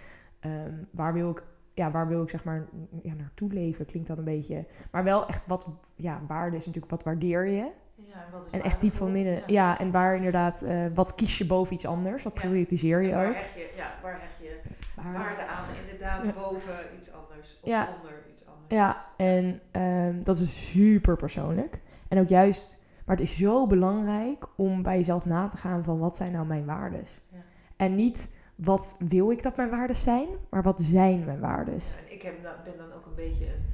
Ehm, 0.44 0.72
waar 0.90 1.12
wil 1.12 1.30
ik, 1.30 1.42
ja, 1.74 1.90
waar 1.90 2.08
wil 2.08 2.22
ik 2.22 2.30
zeg 2.30 2.44
maar 2.44 2.66
ja, 3.02 3.14
naartoe 3.14 3.52
leven, 3.52 3.86
klinkt 3.86 4.08
dat 4.08 4.18
een 4.18 4.24
beetje. 4.24 4.64
Maar 4.90 5.04
wel 5.04 5.26
echt 5.26 5.46
wat, 5.46 5.68
ja, 5.94 6.20
waarde 6.26 6.56
is 6.56 6.66
natuurlijk 6.66 6.92
wat 6.92 7.02
waardeer 7.04 7.46
je. 7.46 7.70
ja 7.94 8.24
en, 8.26 8.32
wat 8.32 8.46
is 8.46 8.52
En 8.52 8.62
echt 8.62 8.80
diep 8.80 8.94
van 8.94 9.12
binnen, 9.12 9.42
ja, 9.46 9.78
en 9.78 9.90
waar 9.90 10.16
inderdaad, 10.16 10.62
eh, 10.62 10.84
wat 10.94 11.14
kies 11.14 11.38
je 11.38 11.46
boven 11.46 11.74
iets 11.74 11.86
anders, 11.86 12.22
wat 12.22 12.34
prioritiseer 12.34 13.02
je 13.02 13.12
waar 13.12 13.26
ook. 13.28 13.34
hecht 13.34 13.54
je, 13.54 13.72
ja, 13.76 13.86
waar 14.02 14.20
hecht 14.20 14.38
je 14.40 14.60
Waar- 14.96 15.12
waarde 15.12 15.46
aan? 15.46 15.64
Inderdaad, 15.84 16.34
boven 16.34 16.74
iets 16.96 17.12
anders. 17.12 17.58
Of 17.62 17.70
onder 17.96 18.24
iets 18.32 18.46
anders. 18.46 18.66
Ja, 18.68 19.06
en 19.16 19.60
ehm, 19.70 20.22
dat 20.22 20.36
is 20.38 20.70
super 20.70 21.16
persoonlijk. 21.16 21.80
En 22.08 22.18
ook 22.18 22.28
juist, 22.28 22.76
maar 23.06 23.16
het 23.16 23.24
is 23.24 23.36
zo 23.36 23.66
belangrijk 23.66 24.46
om 24.56 24.82
bij 24.82 24.96
jezelf 24.96 25.24
na 25.24 25.46
te 25.48 25.56
gaan 25.56 25.84
van 25.84 25.98
wat 25.98 26.16
zijn 26.16 26.32
nou 26.32 26.46
mijn 26.46 26.64
waardes. 26.64 27.20
Ja. 27.32 27.38
En 27.76 27.94
niet 27.94 28.32
wat 28.54 28.96
wil 28.98 29.30
ik 29.30 29.42
dat 29.42 29.56
mijn 29.56 29.70
waardes 29.70 30.02
zijn, 30.02 30.28
maar 30.50 30.62
wat 30.62 30.80
zijn 30.80 31.24
mijn 31.24 31.40
waardes. 31.40 31.94
En 31.96 32.12
ik 32.12 32.22
heb, 32.22 32.34
ben 32.64 32.76
dan 32.76 32.92
ook 32.92 33.06
een 33.06 33.14
beetje 33.14 33.46
een, 33.46 33.64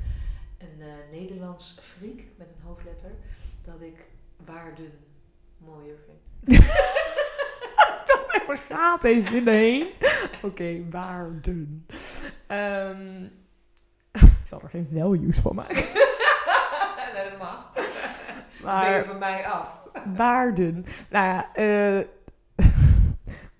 een 0.59 0.81
eh, 0.89 1.19
Nederlands 1.21 1.81
freak 1.83 2.19
met 2.37 2.47
een 2.57 2.63
hoofdletter. 2.67 3.11
Dat 3.65 3.81
ik 3.81 4.07
waarden 4.45 4.93
mooier 5.59 5.97
vind. 6.07 6.19
Waar 8.47 8.59
gaat 8.69 9.03
deze 9.03 9.29
zin 9.29 9.49
heen? 9.49 9.89
Oké, 10.43 10.85
waarden. 10.91 11.87
Ehm, 12.47 13.25
ik 14.13 14.45
zal 14.45 14.61
er 14.63 14.69
geen 14.69 14.89
values 14.93 15.39
van 15.39 15.55
maken. 15.55 15.77
dat 17.15 17.39
mag. 17.39 17.73
Maar- 18.63 19.05
van 19.05 19.19
mij 19.19 19.47
af. 19.47 19.79
Waarden. 20.17 20.85
Nou 21.11 21.25
ja, 21.27 21.55
eh, 21.55 22.07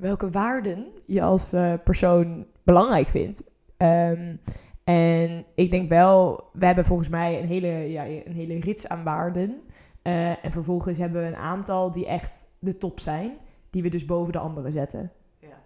welke 0.01 0.31
waarden 0.31 0.87
je 1.07 1.23
als 1.23 1.53
eh, 1.53 1.75
persoon 1.85 2.47
belangrijk 2.63 3.09
vindt. 3.09 3.45
Ehm, 3.77 4.37
en 4.85 5.45
ik 5.55 5.71
denk 5.71 5.89
wel, 5.89 6.49
we 6.53 6.67
hebben 6.67 6.85
volgens 6.85 7.09
mij 7.09 7.41
een 7.41 7.47
hele, 7.47 7.69
ja, 7.69 8.07
een 8.07 8.33
hele 8.33 8.61
rits 8.61 8.89
aan 8.89 9.05
waarden. 9.05 9.63
Eh, 10.03 10.45
en 10.45 10.53
vervolgens 10.53 10.99
hebben 10.99 11.23
we 11.23 11.29
een 11.29 11.37
aantal 11.37 11.93
die 11.93 12.07
echt 12.07 12.49
de 12.59 12.77
top 12.77 13.01
zijn, 13.01 13.33
die 13.71 13.83
we 13.83 13.89
dus 13.89 14.05
boven 14.05 14.33
de 14.33 14.39
andere 14.39 14.71
zetten. 14.71 15.13
Ja. 15.39 15.63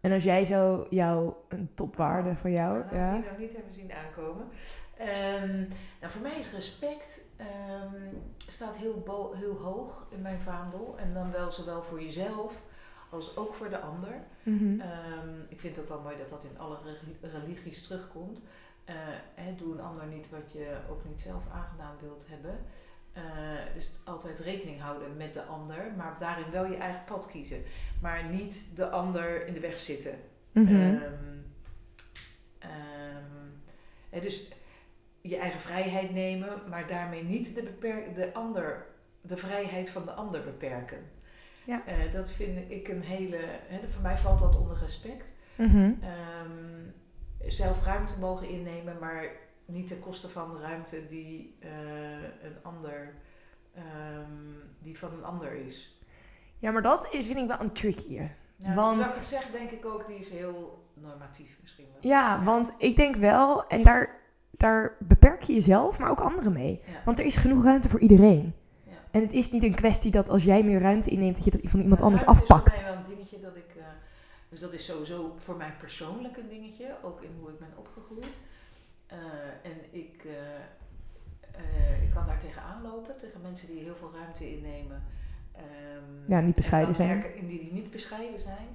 En 0.00 0.12
als 0.12 0.24
jij 0.24 0.44
zo 0.44 0.86
jouw 0.90 1.36
een 1.48 1.68
topwaarde 1.74 2.34
van 2.34 2.50
jou, 2.50 2.84
Nou, 2.84 2.96
ja. 2.96 3.12
Die 3.14 3.24
nog 3.30 3.38
niet 3.38 3.52
hebben 3.52 3.74
zien 3.74 3.92
aankomen. 3.92 4.44
Ehm, 4.96 5.56
nou, 6.00 6.12
voor 6.12 6.22
mij 6.22 6.38
is 6.38 6.52
respect 6.52 7.34
ehm, 7.36 8.14
staat 8.36 8.76
heel, 8.76 9.32
heel 9.34 9.56
hoog 9.56 10.06
in 10.10 10.22
mijn 10.22 10.40
vaandel. 10.40 10.94
En 10.98 11.14
dan 11.14 11.30
wel 11.32 11.50
zowel 11.50 11.82
voor 11.82 12.02
jezelf 12.02 12.52
als 13.16 13.36
ook 13.36 13.54
voor 13.54 13.68
de 13.68 13.78
ander. 13.80 14.12
Ehm, 14.80 15.40
ik 15.48 15.60
vind 15.60 15.76
het 15.76 15.84
ook 15.84 15.90
wel 15.90 16.00
mooi 16.00 16.16
dat 16.16 16.28
dat 16.28 16.44
in 16.44 16.58
alle 16.58 16.76
religies 17.20 17.82
terugkomt. 17.82 18.40
Eh, 18.84 18.94
hè, 19.34 19.54
doe 19.54 19.72
een 19.72 19.80
ander 19.80 20.06
niet 20.06 20.30
wat 20.30 20.52
je 20.52 20.76
ook 20.90 21.04
niet 21.04 21.20
zelf 21.20 21.42
aangedaan 21.52 21.96
wilt 22.00 22.24
hebben. 22.28 22.58
Eh, 23.12 23.22
dus 23.74 23.90
altijd 24.04 24.40
rekening 24.40 24.80
houden 24.80 25.16
met 25.16 25.34
de 25.34 25.42
ander, 25.42 25.92
maar 25.96 26.16
daarin 26.18 26.50
wel 26.50 26.66
je 26.66 26.76
eigen 26.76 27.04
pad 27.04 27.26
kiezen. 27.26 27.62
Maar 28.00 28.24
niet 28.24 28.76
de 28.76 28.88
ander 28.90 29.46
in 29.46 29.54
de 29.54 29.60
weg 29.60 29.80
zitten. 29.80 30.18
Mhm. 30.52 30.74
Ehm, 30.74 31.02
ehm, 32.58 34.22
dus 34.22 34.48
je 35.20 35.36
eigen 35.36 35.60
vrijheid 35.60 36.10
nemen, 36.10 36.48
maar 36.68 36.86
daarmee 36.86 37.24
niet 37.24 37.54
de, 37.54 37.62
beper- 37.62 38.14
de, 38.14 38.34
ander, 38.34 38.86
de 39.20 39.36
vrijheid 39.36 39.88
van 39.88 40.04
de 40.04 40.12
ander 40.12 40.42
beperken. 40.42 40.98
Ja. 41.66 41.82
Eh, 41.86 42.12
dat 42.12 42.30
vind 42.30 42.70
ik 42.70 42.88
een 42.88 43.02
hele. 43.02 43.36
Hè, 43.68 43.88
voor 43.88 44.02
mij 44.02 44.18
valt 44.18 44.38
dat 44.38 44.58
onder 44.58 44.78
respect. 44.78 45.32
Mhm. 45.56 45.92
Ehm, 46.00 46.84
zelf 47.46 47.84
ruimte 47.84 48.18
mogen 48.18 48.48
innemen, 48.48 48.96
maar 49.00 49.24
niet 49.64 49.88
ten 49.88 50.00
koste 50.00 50.28
van 50.28 50.50
de 50.50 50.60
ruimte 50.60 51.08
die 51.08 51.56
eh, 51.60 51.68
een 52.42 52.56
ander. 52.62 53.14
ehm, 53.74 54.30
die 54.78 54.98
van 54.98 55.12
een 55.12 55.24
ander 55.24 55.52
is. 55.66 55.98
Ja, 56.58 56.70
maar 56.70 56.82
dat 56.82 57.08
is, 57.12 57.26
vind 57.26 57.38
ik 57.38 57.46
wel 57.48 57.60
een 57.60 57.72
tricky. 57.72 58.18
Want- 58.74 58.96
Terwijl 58.96 59.16
ik 59.16 59.22
zeg, 59.24 59.50
denk 59.50 59.70
ik 59.70 59.86
ook, 59.86 60.06
die 60.06 60.18
is 60.18 60.30
heel 60.30 60.84
normatief 60.94 61.58
misschien 61.62 61.84
wel. 61.92 62.10
Ja, 62.10 62.42
want 62.44 62.72
ik 62.78 62.96
denk 62.96 63.16
wel, 63.16 63.66
en 63.66 63.82
daar, 63.82 64.20
daar 64.50 64.96
beperk 64.98 65.42
je 65.42 65.52
jezelf, 65.54 65.98
maar 65.98 66.10
ook 66.10 66.20
anderen 66.20 66.52
mee. 66.52 66.80
Ja. 66.86 66.92
Want 67.04 67.18
er 67.18 67.24
is 67.24 67.36
genoeg 67.36 67.64
ruimte 67.64 67.88
voor 67.88 68.00
iedereen. 68.00 68.54
En 69.16 69.22
het 69.22 69.32
is 69.32 69.50
niet 69.50 69.62
een 69.62 69.74
kwestie 69.74 70.10
dat 70.10 70.28
als 70.30 70.44
jij 70.44 70.62
meer 70.62 70.80
ruimte 70.80 71.10
inneemt, 71.10 71.34
dat 71.34 71.44
je 71.44 71.50
dat 71.50 71.60
van 71.70 71.80
iemand 71.80 72.00
anders 72.00 72.22
Ruimte 72.22 72.42
afpakt. 72.42 72.68
is 72.68 72.74
voor 72.74 72.82
mij 72.84 72.92
wel 72.94 73.02
een 73.02 73.08
dingetje 73.14 73.40
dat 73.40 73.56
ik. 73.56 73.74
eh, 73.76 73.84
dus 74.48 74.60
dat 74.60 74.72
is 74.72 74.84
sowieso 74.84 75.34
voor 75.38 75.56
mij 75.56 75.72
persoonlijk 75.78 76.36
een 76.36 76.48
dingetje, 76.48 76.96
ook 77.02 77.22
in 77.22 77.30
hoe 77.40 77.50
ik 77.50 77.58
ben 77.58 77.72
opgegroeid. 77.76 78.26
Eh, 79.06 79.18
en 79.62 79.76
ik. 79.90 80.24
eh, 80.24 82.02
ik 82.02 82.10
kan 82.14 82.26
daar 82.26 82.38
tegenaan 82.40 82.82
lopen, 82.82 83.16
tegen 83.18 83.40
mensen 83.40 83.66
die 83.66 83.82
heel 83.82 83.94
veel 83.94 84.12
ruimte 84.14 84.50
innemen. 84.56 85.02
Ehm, 85.52 86.32
Ja, 86.32 86.40
niet 86.40 86.54
bescheiden 86.54 86.94
zijn. 86.94 87.36
in 87.36 87.46
die, 87.46 87.58
die 87.58 87.72
niet 87.72 87.90
bescheiden 87.90 88.40
zijn. 88.40 88.68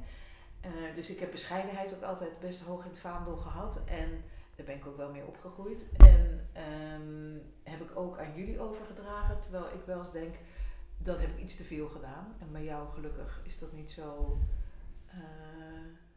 Dus 0.96 1.10
ik 1.10 1.20
heb 1.20 1.32
bescheidenheid 1.32 1.94
ook 1.94 2.02
altijd 2.04 2.40
best 2.40 2.62
hoog 2.62 2.84
in 2.84 2.90
het 2.90 3.00
vaandel 3.00 3.36
gehad. 3.38 3.82
En 3.86 4.24
daar 4.66 4.76
ben 4.76 4.80
ik 4.80 4.88
ook 4.88 4.98
wel 4.98 5.12
mee 5.12 5.26
opgegroeid. 5.26 5.90
En 5.98 6.48
ehm, 6.54 7.38
heb 7.64 7.82
ik 7.82 7.96
ook 7.98 8.18
aan 8.18 8.34
jullie 8.36 8.60
overgedragen. 8.60 9.40
Terwijl 9.42 9.66
ik 9.66 9.82
wel 9.86 10.00
eens 10.00 10.12
denk, 10.12 10.36
dat 10.98 11.20
heb 11.20 11.30
ik 11.30 11.40
iets 11.44 11.56
te 11.56 11.64
veel 11.64 11.88
gedaan. 11.88 12.36
En 12.40 12.52
bij 12.52 12.64
jou 12.64 12.90
gelukkig 12.90 13.42
is 13.44 13.60
dat 13.60 13.72
niet 13.74 13.92
zo... 13.92 14.38
eh, 15.08 15.18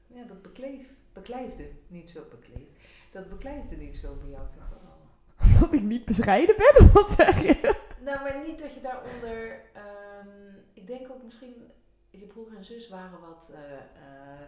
ja, 0.07 0.25
dat 0.25 0.43
bekleef, 0.43 0.87
beklijfde 1.13 1.71
niet 1.87 2.11
zo 2.11 2.21
bekleef. 2.31 2.69
Dat 3.13 3.29
beklijfde 3.29 3.77
niet 3.77 3.97
zo 3.97 4.15
bij 4.15 4.29
jou. 4.31 4.47
wel. 4.57 4.93
Alsof 5.37 5.73
ik 5.73 5.83
niet 5.83 6.05
bescheiden 6.05 6.57
ben, 6.57 6.89
wat 6.93 7.11
zeg 7.11 7.43
je? 7.43 7.77
Nou, 8.01 8.23
maar 8.23 8.43
niet 8.47 8.61
dat 8.61 8.75
je 8.75 8.81
daaronder. 8.81 9.61
ehm, 9.73 10.55
ik 10.73 10.87
denk 10.87 11.11
ook 11.11 11.23
misschien. 11.23 11.71
Je 12.11 12.27
broer 12.27 12.57
en 12.57 12.65
zus 12.65 12.89
waren 12.89 13.21
wat. 13.21 13.53
eh, 13.55 13.73
eh, 13.73 14.41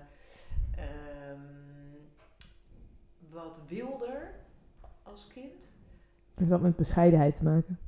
ehm, 1.30 1.40
wat 3.30 3.60
wilder 3.68 4.30
als 5.02 5.26
kind. 5.34 5.74
Heeft 6.34 6.50
dat 6.50 6.60
met 6.60 6.76
bescheidenheid 6.76 7.36
te 7.36 7.44
maken? 7.44 7.78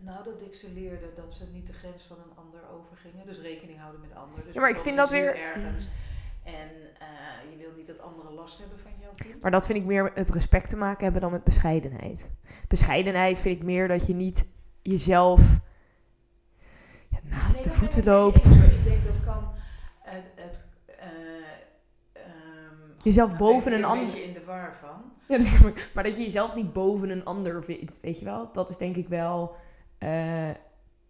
Nou, 0.00 0.24
dat 0.24 0.42
ik 0.42 0.54
ze 0.54 0.72
leerde 0.72 1.12
dat 1.16 1.34
ze 1.34 1.44
niet 1.52 1.66
de 1.66 1.72
grens 1.72 2.02
van 2.02 2.16
een 2.16 2.36
ander 2.36 2.60
overgingen. 2.70 3.26
Dus 3.26 3.38
rekening 3.40 3.78
houden 3.78 4.00
met 4.00 4.14
anderen. 4.14 4.44
Dus 4.44 4.54
Ja, 4.54 4.60
maar 4.60 4.70
ik 4.70 4.78
vind 4.78 4.96
dat 4.96 5.10
weer- 5.10 5.36
Ergens 5.36 5.88
en 6.44 6.70
eh, 6.98 7.50
je 7.50 7.56
wil 7.56 7.70
niet 7.76 7.86
dat 7.86 8.00
anderen 8.00 8.32
last 8.32 8.58
hebben 8.58 8.78
van 8.78 8.90
jouw 9.00 9.10
kind. 9.14 9.42
Maar 9.42 9.50
dat 9.50 9.66
vind 9.66 9.78
ik 9.78 9.84
meer 9.84 10.10
het 10.14 10.30
respect 10.30 10.68
te 10.68 10.76
maken 10.76 11.02
hebben 11.04 11.20
dan 11.20 11.30
met 11.30 11.44
bescheidenheid. 11.44 12.30
Bescheidenheid 12.68 13.38
vind 13.38 13.56
ik 13.58 13.64
meer 13.64 13.88
dat 13.88 14.06
je 14.06 14.14
niet 14.14 14.46
jezelf 14.82 15.58
ja, 17.08 17.18
naast 17.22 17.54
Nee, 17.54 17.62
de 17.62 17.78
voeten 17.78 17.98
ik 17.98 18.04
met 18.04 18.14
loopt. 18.14 18.44
Ik 18.44 18.84
denk 18.84 19.04
dat 19.04 19.24
kan. 19.24 19.48
Het, 19.98 20.24
het, 20.34 20.64
Jezelf 23.02 23.28
nou 23.32 23.38
boven 23.42 23.72
een 23.72 23.78
een 23.78 23.84
ander. 23.84 24.04
beetje 24.04 24.22
in 24.22 24.32
de 24.32 24.44
war 24.44 24.76
van. 24.80 25.02
Ja, 25.28 25.38
ik. 25.68 25.90
maar 25.94 26.04
dat 26.04 26.16
je 26.16 26.22
jezelf 26.22 26.54
niet 26.54 26.72
boven 26.72 27.10
een 27.10 27.24
ander 27.24 27.64
vindt, 27.64 28.00
weet 28.00 28.18
je 28.18 28.24
wel? 28.24 28.48
Dat 28.52 28.70
is 28.70 28.76
denk 28.76 28.96
ik 28.96 29.08
wel. 29.08 29.56
eh, 29.98 30.50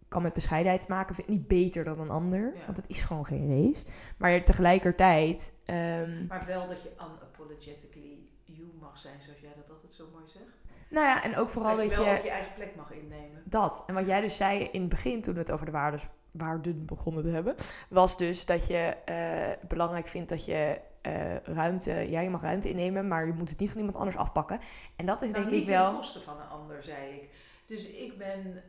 kan 0.07 0.21
met 0.21 0.33
bescheidenheid 0.33 0.81
te 0.81 0.87
maken. 0.89 1.15
Vind 1.15 1.27
niet 1.27 1.47
beter 1.47 1.83
dan 1.83 1.99
een 1.99 2.09
ander. 2.09 2.51
Ja. 2.55 2.65
Want 2.65 2.77
het 2.77 2.87
is 2.89 3.01
gewoon 3.01 3.25
geen 3.25 3.47
race. 3.67 3.85
Maar 4.17 4.43
tegelijkertijd. 4.43 5.53
ehm, 5.65 6.25
Maar 6.27 6.43
wel 6.47 6.67
dat 6.67 6.81
je 6.81 6.89
unapologetically 6.95 8.17
you 8.43 8.67
mag 8.79 8.97
zijn, 8.97 9.21
zoals 9.25 9.39
jij 9.39 9.53
dat 9.55 9.69
altijd 9.75 9.93
zo 9.93 10.07
mooi 10.13 10.23
zegt. 10.27 10.48
Nou 10.89 11.05
ja, 11.05 11.23
en 11.23 11.35
ook 11.37 11.49
vooral 11.49 11.75
dat 11.75 11.79
dat 11.89 11.91
je 11.91 11.97
wel 12.03 12.11
je. 12.13 12.17
ook 12.17 12.23
je 12.23 12.29
eigen 12.29 12.53
plek 12.53 12.75
mag 12.75 12.91
innemen. 12.91 13.41
Dat. 13.45 13.83
En 13.87 13.93
wat 13.93 14.05
jij 14.05 14.21
dus 14.21 14.37
zei 14.37 14.63
in 14.63 14.79
het 14.81 14.89
begin, 14.89 15.21
toen 15.21 15.33
we 15.33 15.39
het 15.39 15.51
over 15.51 15.65
de 15.65 15.71
waardes, 15.71 16.07
waarden 16.31 16.85
begonnen 16.85 17.23
te 17.23 17.29
hebben, 17.29 17.55
was 17.89 18.17
dus 18.17 18.45
dat 18.45 18.67
je 18.67 18.77
eh, 19.05 19.67
belangrijk 19.67 20.07
vindt 20.07 20.29
dat 20.29 20.45
je 20.45 20.79
eh, 21.01 21.35
ruimte, 21.43 21.91
ja, 21.91 22.19
je 22.19 22.29
mag 22.29 22.41
ruimte 22.41 22.69
innemen, 22.69 23.07
maar 23.07 23.25
je 23.27 23.33
moet 23.33 23.49
het 23.49 23.59
niet 23.59 23.69
van 23.69 23.77
iemand 23.77 23.97
anders 23.97 24.17
afpakken. 24.17 24.59
En 24.95 25.05
dat 25.05 25.21
is 25.21 25.29
Nou, 25.31 25.33
denk 25.43 25.49
niet 25.55 25.61
ik 25.61 25.67
ten 25.67 25.77
wel. 25.83 25.93
koste 25.93 26.19
van 26.19 26.39
een 26.41 26.47
ander, 26.49 26.83
zei 26.83 27.13
ik. 27.13 27.29
Dus 27.65 27.85
ik 27.87 28.17
ben, 28.17 28.63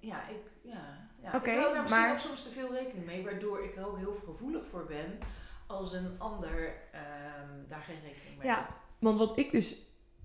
ja, 0.00 0.28
ik, 0.28 0.36
ja, 0.62 1.08
ja. 1.22 1.34
Ik 1.34 1.46
hou 1.46 1.72
daar 1.72 1.82
misschien 1.82 2.02
maar- 2.02 2.12
ook 2.12 2.18
soms 2.18 2.42
te 2.42 2.50
veel 2.50 2.72
rekening 2.72 3.06
mee, 3.06 3.24
waardoor 3.24 3.64
ik 3.64 3.76
er 3.76 3.86
ook 3.86 3.98
heel 3.98 4.14
gevoelig 4.26 4.66
voor 4.66 4.84
ben 4.84 5.18
als 5.66 5.92
een 5.92 6.14
ander 6.18 6.72
ehm, 6.92 7.48
daar 7.68 7.82
geen 7.82 8.00
rekening 8.02 8.38
mee 8.38 8.46
Ja. 8.46 8.54
houdt. 8.54 8.72
Want 8.98 9.18
wat 9.18 9.38
ik 9.38 9.50
dus, 9.50 9.76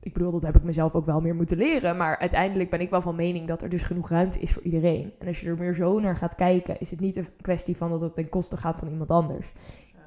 ik 0.03 0.13
bedoel, 0.13 0.31
dat 0.31 0.41
heb 0.41 0.55
ik 0.55 0.63
mezelf 0.63 0.95
ook 0.95 1.05
wel 1.05 1.21
meer 1.21 1.35
moeten 1.35 1.57
leren, 1.57 1.97
maar 1.97 2.17
uiteindelijk 2.17 2.69
ben 2.69 2.81
ik 2.81 2.89
wel 2.89 3.01
van 3.01 3.15
mening 3.15 3.47
dat 3.47 3.61
er 3.61 3.69
dus 3.69 3.83
genoeg 3.83 4.09
ruimte 4.09 4.39
is 4.39 4.53
voor 4.53 4.61
iedereen. 4.61 5.13
En 5.19 5.27
als 5.27 5.39
je 5.39 5.47
er 5.47 5.57
meer 5.57 5.73
zo 5.73 5.99
naar 5.99 6.15
gaat 6.15 6.35
kijken, 6.35 6.79
is 6.79 6.89
het 6.89 6.99
niet 6.99 7.15
een 7.15 7.27
kwestie 7.41 7.77
van 7.77 7.89
dat 7.89 8.01
het 8.01 8.15
ten 8.15 8.29
koste 8.29 8.57
gaat 8.57 8.79
van 8.79 8.89
iemand 8.89 9.11
anders. 9.11 9.51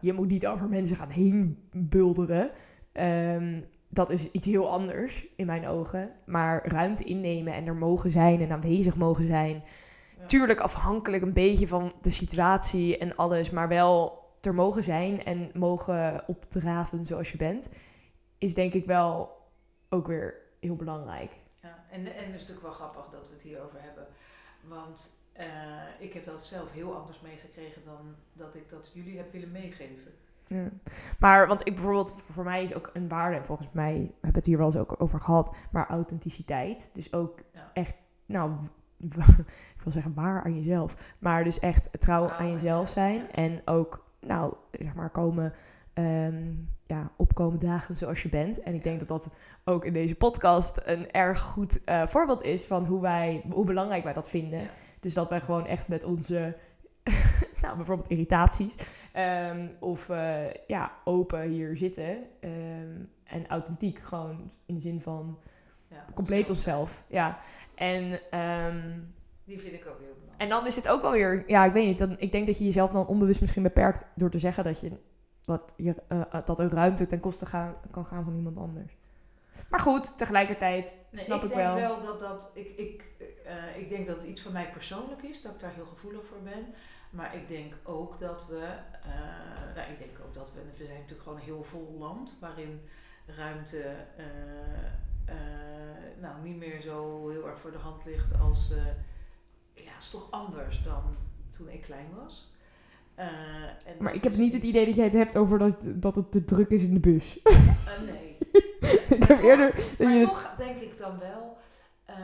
Je 0.00 0.12
moet 0.12 0.28
niet 0.28 0.46
over 0.46 0.68
mensen 0.68 0.96
gaan 0.96 1.10
heen 1.10 1.58
bulderen. 1.72 2.50
Ehm, 2.92 3.60
dat 3.88 4.10
is 4.10 4.30
iets 4.30 4.46
heel 4.46 4.70
anders 4.70 5.26
in 5.36 5.46
mijn 5.46 5.66
ogen. 5.66 6.10
Maar 6.26 6.68
ruimte 6.68 7.04
innemen 7.04 7.54
en 7.54 7.66
er 7.66 7.76
mogen 7.76 8.10
zijn 8.10 8.40
en 8.40 8.52
aanwezig 8.52 8.96
mogen 8.96 9.26
zijn. 9.26 9.62
Ja. 10.18 10.26
Tuurlijk 10.26 10.60
afhankelijk 10.60 11.22
een 11.22 11.32
beetje 11.32 11.68
van 11.68 11.92
de 12.00 12.10
situatie 12.10 12.98
en 12.98 13.16
alles, 13.16 13.50
maar 13.50 13.68
wel 13.68 14.24
er 14.40 14.54
mogen 14.54 14.82
zijn 14.82 15.24
en 15.24 15.50
mogen 15.54 16.24
opdraven 16.26 17.06
zoals 17.06 17.32
je 17.32 17.36
bent, 17.36 17.70
is 18.38 18.54
denk 18.54 18.72
ik 18.72 18.86
wel 18.86 19.35
ook 19.88 20.06
weer 20.06 20.34
heel 20.60 20.76
belangrijk. 20.76 21.32
Ja, 21.62 21.84
en, 21.90 22.00
en 22.00 22.06
het 22.06 22.34
is 22.34 22.40
natuurlijk 22.40 22.62
wel 22.62 22.72
grappig 22.72 23.04
dat 23.10 23.26
we 23.28 23.32
het 23.34 23.42
hierover 23.42 23.82
hebben. 23.82 24.06
Want 24.68 25.18
eh, 25.32 25.46
ik 25.98 26.12
heb 26.12 26.24
dat 26.24 26.44
zelf 26.46 26.72
heel 26.72 26.96
anders 26.96 27.20
meegekregen 27.20 27.82
dan 27.84 28.14
dat 28.32 28.54
ik 28.54 28.68
dat 28.68 28.90
jullie 28.94 29.16
heb 29.16 29.32
willen 29.32 29.52
meegeven. 29.52 30.12
Ja. 30.46 30.68
Maar, 31.18 31.46
want 31.46 31.66
ik 31.66 31.74
bijvoorbeeld, 31.74 32.22
voor 32.32 32.44
mij 32.44 32.62
is 32.62 32.74
ook 32.74 32.90
een 32.92 33.08
waarde, 33.08 33.36
en 33.36 33.44
volgens 33.44 33.68
mij 33.72 33.94
hebben 33.94 34.20
we 34.20 34.36
het 34.36 34.46
hier 34.46 34.56
wel 34.56 34.66
eens 34.66 34.76
ook 34.76 34.94
over 34.98 35.20
gehad, 35.20 35.56
maar 35.70 35.86
authenticiteit. 35.88 36.90
Dus 36.92 37.12
ook 37.12 37.38
Ja. 37.52 37.70
echt, 37.72 37.94
nou, 38.26 38.52
ik 39.76 39.82
wil 39.82 39.92
zeggen 39.92 40.14
waar 40.14 40.44
aan 40.44 40.54
jezelf, 40.54 41.14
maar 41.20 41.44
dus 41.44 41.58
echt 41.58 41.88
trouw, 42.00 42.26
Trouw 42.26 42.38
aan 42.38 42.50
jezelf 42.50 42.60
jezelf, 42.60 42.88
zijn. 42.88 43.14
ja. 43.14 43.30
En 43.30 43.62
ook, 43.64 44.04
nou, 44.20 44.54
zeg 44.70 44.94
maar, 44.94 45.10
komen, 45.10 45.54
ehm, 45.96 46.52
ja, 46.86 47.10
opkomen 47.16 47.58
dagen 47.58 47.96
zoals 47.96 48.22
je 48.22 48.28
bent. 48.28 48.60
En 48.60 48.74
ik 48.74 48.82
denk 48.82 48.98
dat 48.98 49.08
dat 49.08 49.30
ook 49.64 49.84
in 49.84 49.92
deze 49.92 50.14
podcast 50.14 50.80
een 50.84 51.10
erg 51.10 51.40
goed 51.40 51.84
eh, 51.84 52.06
voorbeeld 52.06 52.42
is 52.42 52.64
van 52.64 52.86
hoe 52.86 53.00
wij, 53.00 53.42
hoe 53.50 53.64
belangrijk 53.64 54.04
wij 54.04 54.12
dat 54.12 54.28
vinden. 54.28 54.60
Ja. 54.60 54.66
Dus 55.00 55.14
dat 55.14 55.30
wij 55.30 55.40
gewoon 55.40 55.66
echt 55.66 55.88
met 55.88 56.04
onze, 56.04 56.56
nou 57.62 57.76
bijvoorbeeld 57.76 58.08
irritaties, 58.10 58.74
ehm, 59.12 59.66
of 59.80 60.08
eh, 60.08 60.52
ja, 60.66 60.92
open 61.04 61.42
hier 61.48 61.76
zitten. 61.76 62.16
ehm, 62.40 63.00
en 63.24 63.46
authentiek, 63.48 63.98
gewoon 63.98 64.50
in 64.66 64.74
de 64.74 64.80
zin 64.80 65.00
van 65.00 65.38
Ja, 65.90 66.04
compleet 66.14 66.50
onszelf. 66.50 67.04
Ja. 67.08 67.38
En, 67.74 68.20
Die 69.44 69.60
vind 69.60 69.74
ik 69.74 69.86
ook 69.86 69.98
heel 69.98 70.14
belangrijk. 70.20 70.36
en 70.36 70.48
dan 70.48 70.66
is 70.66 70.76
het 70.76 70.88
ook 70.88 71.02
wel 71.02 71.10
weer, 71.10 71.44
ja, 71.46 71.64
ik 71.64 71.72
weet 71.72 71.86
niet. 71.86 71.98
Dan, 71.98 72.14
ik 72.18 72.32
denk 72.32 72.46
dat 72.46 72.58
je 72.58 72.64
jezelf 72.64 72.92
dan 72.92 73.06
onbewust 73.06 73.40
misschien 73.40 73.62
beperkt 73.62 74.04
door 74.14 74.30
te 74.30 74.38
zeggen 74.38 74.64
dat 74.64 74.80
je 74.80 74.90
dat, 75.46 75.74
je, 75.76 75.94
eh, 76.08 76.20
eh, 76.20 76.44
dat 76.44 76.58
er 76.58 76.68
ruimte 76.68 77.06
ten 77.06 77.20
koste 77.20 77.46
gaan, 77.46 77.74
kan 77.90 78.04
gaan 78.04 78.24
van 78.24 78.34
iemand 78.34 78.56
anders. 78.56 78.96
Maar 79.70 79.80
goed, 79.80 80.18
tegelijkertijd 80.18 80.94
Nee, 81.10 81.24
snap 81.24 81.42
ik, 81.42 81.50
ik 81.50 81.56
denk 81.56 81.68
wel. 81.68 81.76
wel 81.76 82.02
dat 82.02 82.20
dat. 82.20 82.50
Ik, 82.54 82.68
ik, 82.76 83.04
eh, 83.44 83.78
ik 83.78 83.88
denk 83.88 84.06
dat 84.06 84.16
het 84.16 84.26
iets 84.26 84.40
van 84.40 84.52
mij 84.52 84.70
persoonlijk 84.70 85.22
is, 85.22 85.42
dat 85.42 85.52
ik 85.52 85.60
daar 85.60 85.74
heel 85.74 85.86
gevoelig 85.86 86.26
voor 86.26 86.42
ben. 86.42 86.74
Maar 87.10 87.36
ik 87.36 87.48
denk 87.48 87.74
ook 87.82 88.20
dat 88.20 88.46
we. 88.46 88.68
nou, 89.74 89.90
ik 89.90 89.98
denk 89.98 90.18
ook 90.26 90.34
dat 90.34 90.48
we. 90.54 90.60
We 90.78 90.84
zijn 90.84 90.98
natuurlijk 90.98 91.22
gewoon 91.22 91.38
een 91.38 91.44
heel 91.44 91.62
vol 91.64 91.96
land 91.98 92.36
waarin 92.40 92.80
ruimte. 93.26 93.94
nou, 96.20 96.42
niet 96.42 96.56
meer 96.56 96.80
zo 96.80 97.28
heel 97.28 97.48
erg 97.48 97.60
voor 97.60 97.72
de 97.72 97.78
hand 97.78 98.04
ligt 98.04 98.40
als. 98.40 98.68
ja, 99.72 99.92
het 99.92 100.02
is 100.02 100.10
toch 100.10 100.30
anders 100.30 100.82
dan 100.82 101.16
toen 101.50 101.68
ik 101.68 101.80
klein 101.80 102.14
was. 102.14 102.50
Eh, 103.16 103.26
en 103.84 103.96
Maar 103.98 104.14
ik 104.14 104.22
heb 104.24 104.36
niet 104.36 104.52
het 104.52 104.62
idee 104.62 104.86
dat 104.86 104.94
jij 104.96 105.04
het 105.04 105.12
hebt 105.14 105.36
over 105.36 105.58
dat, 105.58 105.76
dat 105.86 106.16
het 106.16 106.32
te 106.32 106.44
druk 106.44 106.68
is 106.70 106.82
in 106.82 106.94
de 106.94 107.00
bus. 107.00 107.42
Eh, 107.42 107.58
nee. 108.06 108.36
ik 108.94 109.02
heb 109.08 109.20
toch- 109.20 109.40
eerder 109.42 109.74
dat 109.74 109.98
Maar 109.98 110.12
het- 110.14 110.20
toch 110.24 110.54
denk 110.56 110.80
ik 110.80 110.98
dan 110.98 111.18
wel, 111.18 111.56
eh, 112.04 112.16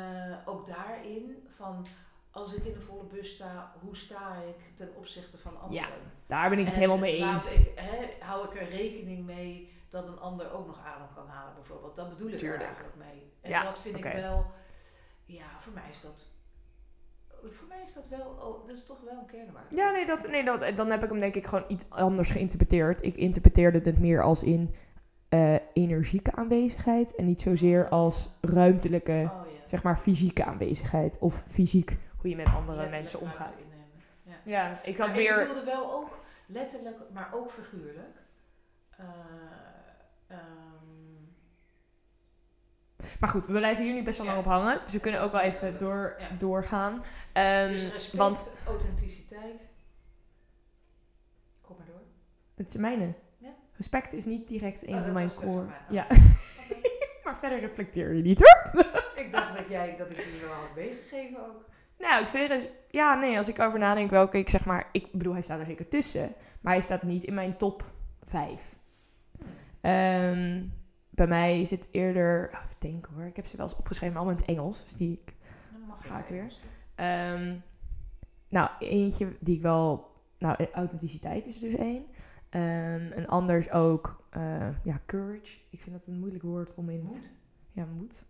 ook 0.44 0.66
daarin, 0.66 1.46
van 1.48 1.86
als 2.30 2.54
ik 2.54 2.64
in 2.64 2.72
de 2.72 2.80
volle 2.80 3.04
bus 3.04 3.30
sta, 3.30 3.72
hoe 3.80 3.96
sta 3.96 4.36
ik 4.48 4.76
ten 4.76 4.88
opzichte 4.96 5.38
van 5.38 5.60
anderen? 5.60 5.88
daar 6.26 6.48
ben 6.50 6.58
ik 6.58 6.64
het 6.64 6.74
En 6.74 6.80
helemaal 6.80 7.00
mee 7.00 7.16
eens. 7.16 7.54
Ik, 7.58 7.70
hè, 7.74 8.24
hou 8.26 8.44
ik 8.46 8.60
er 8.60 8.68
rekening 8.68 9.26
mee 9.26 9.70
dat 9.90 10.08
een 10.08 10.18
ander 10.20 10.52
ook 10.52 10.66
nog 10.66 10.80
adem 10.84 11.06
kan 11.14 11.26
halen, 11.26 11.54
bijvoorbeeld. 11.54 11.96
Dat 11.96 12.08
bedoel 12.08 12.28
ik 12.30 12.38
Tuurlijk. 12.38 12.60
er 12.62 12.66
eigenlijk 12.68 12.96
mee. 12.96 13.32
En 13.40 13.50
Ja, 13.50 13.62
dat 13.64 13.78
vind 13.78 13.96
ik 13.96 14.04
wel, 14.12 14.46
ja, 15.24 15.44
voor 15.60 15.72
mij 15.72 15.90
is 15.90 16.00
dat, 16.00 16.26
voor 17.50 17.68
mij 17.68 17.82
is 17.84 17.92
dat 17.92 18.04
wel, 18.08 18.26
oh, 18.40 18.66
dat 18.66 18.76
is 18.76 18.84
toch 18.84 19.00
wel 19.04 19.18
een 19.18 19.26
kernwaarde. 19.26 19.76
Ja, 19.76 19.90
nee, 19.90 20.06
dat, 20.06 20.28
nee 20.28 20.44
dat, 20.44 20.76
dan 20.76 20.90
heb 20.90 21.02
ik 21.02 21.10
hem 21.10 21.20
denk 21.20 21.34
ik 21.34 21.46
gewoon 21.46 21.64
iets 21.68 21.84
anders 21.88 22.30
geïnterpreteerd. 22.30 23.02
Ik 23.02 23.16
interpreteerde 23.16 23.80
het 23.82 23.98
meer 23.98 24.22
als 24.22 24.42
in 24.42 24.74
eh, 25.28 25.54
energieke 25.72 26.32
aanwezigheid 26.32 27.14
en 27.14 27.24
niet 27.24 27.40
zozeer 27.40 27.88
als 27.88 28.30
ruimtelijke, 28.40 29.12
Oh 29.12 29.46
ja. 29.46 29.68
zeg 29.68 29.82
maar 29.82 29.98
fysieke 29.98 30.44
aanwezigheid. 30.44 31.18
Of 31.18 31.44
fysiek 31.48 31.98
hoe 32.16 32.30
je 32.30 32.36
met 32.36 32.46
andere 32.46 32.60
Letterlijk 32.66 32.90
mensen 32.90 33.20
omgaat. 33.20 33.64
Ja. 34.22 34.32
Ja, 34.44 34.80
ik 34.82 34.98
had 34.98 35.08
Maar 35.08 35.18
ik 35.18 35.36
bedoelde 35.36 35.64
wel 35.64 35.92
ook 35.92 36.18
letterlijk, 36.46 36.96
maar 37.12 37.30
ook 37.34 37.50
figuurlijk. 37.50 38.16
Eh, 38.96 39.06
ehm, 40.26 40.71
Maar 43.22 43.30
goed, 43.30 43.46
we 43.46 43.52
blijven 43.52 43.84
hier 43.84 43.94
nu 43.94 44.02
best 44.02 44.18
wel 44.18 44.26
lang 44.26 44.38
op 44.38 44.44
hangen. 44.44 44.80
Dus 44.84 44.92
we 44.92 45.00
kunnen 45.00 45.20
ook 45.20 45.32
wel 45.32 45.40
even 45.40 45.78
door, 45.78 46.16
doorgaan. 46.38 47.02
Ehm, 47.32 47.68
dus 47.68 47.92
respect, 47.92 48.16
want 48.16 48.56
authenticiteit. 48.66 49.68
Kom 51.60 51.76
maar 51.76 51.86
door. 51.86 52.00
het 52.54 52.68
is 52.68 52.76
mijne. 52.76 53.12
Ja. 53.38 53.48
Respect 53.72 54.12
is 54.12 54.24
niet 54.24 54.48
direct 54.48 54.82
een 54.82 54.88
Oh, 54.88 54.94
van 54.94 55.04
dat 55.04 55.12
mijn 55.12 55.28
core. 55.34 55.44
van. 55.46 55.72
Ja. 55.88 56.04
Oké. 56.04 56.20
maar 57.24 57.36
verder 57.36 57.60
reflecteer 57.60 58.14
je 58.14 58.22
niet 58.22 58.40
hoor. 58.40 58.84
Ik 59.24 59.32
dacht 59.32 59.56
dat, 59.56 59.68
jij, 59.68 59.94
dat 59.98 60.10
ik 60.10 60.16
die 60.16 60.40
wel 60.40 60.50
had 60.52 60.74
meegegeven 60.74 61.46
ook. 61.46 61.64
Nou, 61.98 62.22
ik 62.22 62.28
vind 62.28 62.48
dus, 62.48 62.68
ja, 62.90 63.14
nee, 63.14 63.36
als 63.36 63.48
ik 63.48 63.60
over 63.60 63.78
nadenk 63.78 64.10
welke 64.10 64.38
ik 64.38 64.48
zeg 64.48 64.64
maar, 64.64 64.88
ik 64.92 65.12
bedoel, 65.12 65.32
hij 65.32 65.42
staat 65.42 65.58
er 65.58 65.64
zeker 65.66 65.88
tussen, 65.88 66.34
maar 66.60 66.72
hij 66.72 66.82
staat 66.82 67.02
niet 67.02 67.24
in 67.24 67.34
mijn 67.34 67.56
top 67.56 67.84
5. 68.22 68.60
Ehm, 69.80 70.62
bij 71.14 71.26
mij 71.26 71.60
is 71.60 71.70
het 71.70 71.88
eerder, 71.90 72.50
oh, 72.54 72.60
ik 72.70 72.80
denk 72.80 73.08
hoor, 73.14 73.24
ik 73.24 73.36
heb 73.36 73.46
ze 73.46 73.56
wel 73.56 73.66
eens 73.66 73.76
opgeschreven, 73.76 74.14
maar 74.14 74.24
allemaal 74.24 74.40
in 74.40 74.46
het 74.46 74.56
Engels, 74.56 74.82
dus 74.82 74.94
die 74.94 75.12
ik 75.12 75.34
Dan 75.72 75.80
mag 75.88 76.06
Ga 76.06 76.18
ik 76.18 76.26
weer. 76.26 76.52
Ehm, 76.94 77.56
nou, 78.48 78.70
eentje 78.78 79.36
die 79.40 79.56
ik 79.56 79.62
wel... 79.62 80.10
Nou, 80.38 80.56
eh, 80.58 80.70
authenticiteit 80.72 81.46
is 81.46 81.54
er 81.54 81.60
dus 81.60 81.74
één. 81.74 82.04
Ehm, 82.48 83.10
een 83.12 83.28
anders 83.28 83.70
ook... 83.70 84.24
eh, 84.30 84.84
ja, 84.84 85.00
courage. 85.06 85.58
Ik 85.70 85.80
vind 85.80 85.96
dat 85.96 86.06
een 86.06 86.18
moeilijk 86.18 86.42
woord 86.42 86.74
om 86.74 86.88
in... 86.88 87.02
Moed. 87.02 87.32
Ja, 87.72 87.84
moed. 87.84 88.26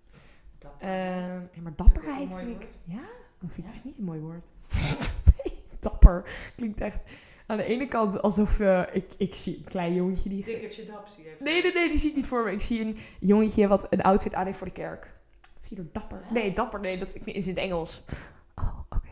Ehm, 0.78 1.40
ja, 1.52 1.60
maar 1.62 1.76
dapperheid 1.76 2.34
vind 2.34 2.50
ik... 2.50 2.56
woord. 2.56 2.66
Ja? 2.84 3.02
Dat 3.38 3.52
vind 3.52 3.56
ik 3.56 3.64
Ja? 3.64 3.70
dus 3.70 3.84
niet 3.84 3.98
een 3.98 4.04
mooi 4.04 4.20
woord. 4.20 4.52
nee, 5.44 5.58
dapper. 5.80 6.52
Klinkt 6.56 6.80
echt... 6.80 7.10
Aan 7.52 7.58
de 7.58 7.64
ene 7.64 7.86
kant 7.88 8.22
alsof... 8.22 8.60
eh, 8.60 8.82
ik, 8.92 9.06
ik 9.16 9.34
zie 9.34 9.56
een 9.56 9.64
klein 9.64 9.94
jongetje 9.94 10.28
die... 10.28 10.44
Dikkertje 10.44 10.84
dap 10.84 11.08
zie 11.14 11.24
je 11.24 11.30
even. 11.30 11.44
Nee, 11.44 11.62
nee, 11.62 11.72
nee, 11.72 11.88
die 11.88 11.98
zie 11.98 12.10
ik 12.10 12.16
niet 12.16 12.26
voor 12.26 12.44
me. 12.44 12.52
Ik 12.52 12.60
zie 12.60 12.80
een 12.80 12.96
jongetje 13.20 13.68
wat 13.68 13.86
een 13.90 14.02
outfit 14.02 14.34
aan 14.34 14.44
heeft 14.46 14.58
voor 14.58 14.66
de 14.66 14.72
kerk. 14.72 15.10
Dat 15.40 15.62
zie 15.64 15.76
je 15.76 15.82
er 15.82 15.88
dapper. 15.92 16.20
Nee, 16.30 16.52
dapper, 16.52 16.80
nee, 16.80 16.98
dat 16.98 17.14
is 17.24 17.46
in 17.46 17.54
het 17.54 17.64
Engels. 17.64 18.02
Oh, 18.54 18.78
oké. 18.90 19.08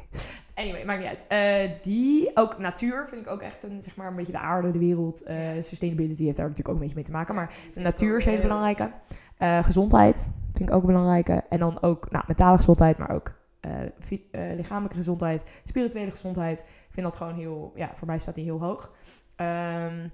Anyway, 0.55 0.85
maakt 0.85 0.99
niet 1.01 1.09
uit. 1.09 1.27
Eh, 1.29 1.83
die, 1.83 2.31
ook 2.35 2.59
natuur 2.59 3.07
vind 3.09 3.21
ik 3.27 3.33
ook 3.33 3.41
echt 3.43 3.63
een, 3.63 3.83
zeg 3.83 3.97
maar, 3.97 4.07
een 4.07 4.17
beetje 4.17 4.33
de 4.33 4.39
aarde, 4.39 4.71
de 4.71 4.79
wereld. 4.79 5.23
eh, 5.23 5.37
sustainability 5.61 6.25
heeft 6.25 6.37
daar 6.37 6.49
natuurlijk 6.49 6.69
ook 6.69 6.75
een 6.75 6.81
beetje 6.81 6.95
mee 6.97 7.05
te 7.05 7.13
maken. 7.13 7.35
Maar 7.35 7.55
de 7.75 7.81
natuur 7.81 8.17
is 8.17 8.25
een 8.25 8.31
hele 8.31 8.43
heel- 8.43 8.53
belangrijke. 8.53 8.93
Eh, 9.37 9.65
gezondheid 9.65 10.31
vind 10.55 10.69
ik 10.69 10.75
ook 10.75 10.85
belangrijke. 10.87 11.45
En 11.49 11.59
dan 11.59 11.83
ook 11.83 12.11
nou, 12.11 12.25
mentale 12.27 12.57
gezondheid, 12.57 12.99
maar 12.99 13.11
ook 13.15 13.33
eh, 13.61 13.83
eh, 13.83 14.57
lichamelijke 14.57 14.97
gezondheid, 14.97 15.61
spirituele 15.65 16.11
gezondheid. 16.11 16.59
Ik 16.59 16.67
vind 16.91 17.07
dat 17.07 17.17
gewoon 17.17 17.35
heel, 17.35 17.73
ja, 17.75 17.95
voor 17.95 18.07
mij 18.07 18.19
staat 18.19 18.35
die 18.35 18.45
heel 18.45 18.61
hoog. 18.61 18.95
Ehm, 19.37 20.09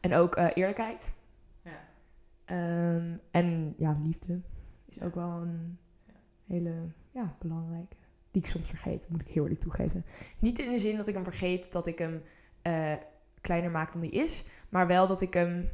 en 0.00 0.14
ook 0.14 0.36
eh, 0.36 0.46
eerlijkheid. 0.54 1.14
Ja. 1.62 1.78
Ehm, 2.44 3.16
en 3.30 3.74
ja, 3.78 3.96
liefde 4.02 4.40
is 4.86 4.94
Ja. 4.94 5.04
ook 5.04 5.14
wel 5.14 5.30
een 5.30 5.78
Ja. 6.06 6.12
hele 6.46 6.74
ja, 7.10 7.34
belangrijke. 7.38 7.96
Die 8.30 8.42
ik 8.42 8.48
soms 8.48 8.68
vergeet, 8.68 9.08
moet 9.08 9.20
ik 9.20 9.28
heel 9.28 9.42
eerlijk 9.42 9.60
toegeven. 9.60 10.04
Niet 10.38 10.58
in 10.58 10.70
de 10.70 10.78
zin 10.78 10.96
dat 10.96 11.08
ik 11.08 11.14
hem 11.14 11.24
vergeet 11.24 11.72
dat 11.72 11.86
ik 11.86 11.98
hem 11.98 12.22
kleiner 13.40 13.70
maak 13.70 13.92
dan 13.92 14.00
die 14.00 14.10
is. 14.10 14.44
Maar 14.68 14.86
wel 14.86 15.06
dat 15.06 15.20
ik 15.20 15.34
hem 15.34 15.68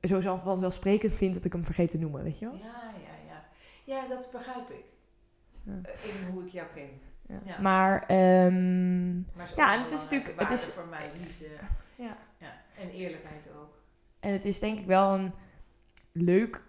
zo 0.00 0.20
zelf- 0.20 0.42
vanzelfsprekend 0.42 1.12
vind 1.12 1.34
dat 1.34 1.44
ik 1.44 1.52
hem 1.52 1.64
vergeet 1.64 1.90
te 1.90 1.98
noemen, 1.98 2.22
weet 2.22 2.38
je 2.38 2.44
wel? 2.44 2.54
Ja, 2.54 2.92
ja, 3.04 3.14
ja. 3.28 3.44
Ja, 3.84 4.08
dat 4.08 4.30
begrijp 4.30 4.70
ik. 4.70 4.84
Eh, 5.66 5.72
In 6.24 6.30
hoe 6.32 6.44
ik 6.44 6.52
jou 6.52 6.66
ken. 6.74 6.88
Ja. 7.44 7.60
Maar 7.60 7.94
ook 8.02 8.08
Ja, 9.56 9.74
en 9.74 9.82
het 9.82 9.90
is 9.92 10.02
natuurlijk- 10.02 10.40
het 10.40 10.50
is- 10.50 10.64
voor 10.68 10.86
mij 10.86 11.10
liefde. 11.20 11.46
ja. 11.96 12.16
Ja. 12.38 12.52
En 12.78 12.90
eerlijkheid 12.90 13.42
ook. 13.60 13.78
En 14.20 14.32
het 14.32 14.44
is 14.44 14.60
denk 14.60 14.78
ik 14.78 14.86
wel 14.86 15.14
een 15.14 15.32
leuk. 16.12 16.62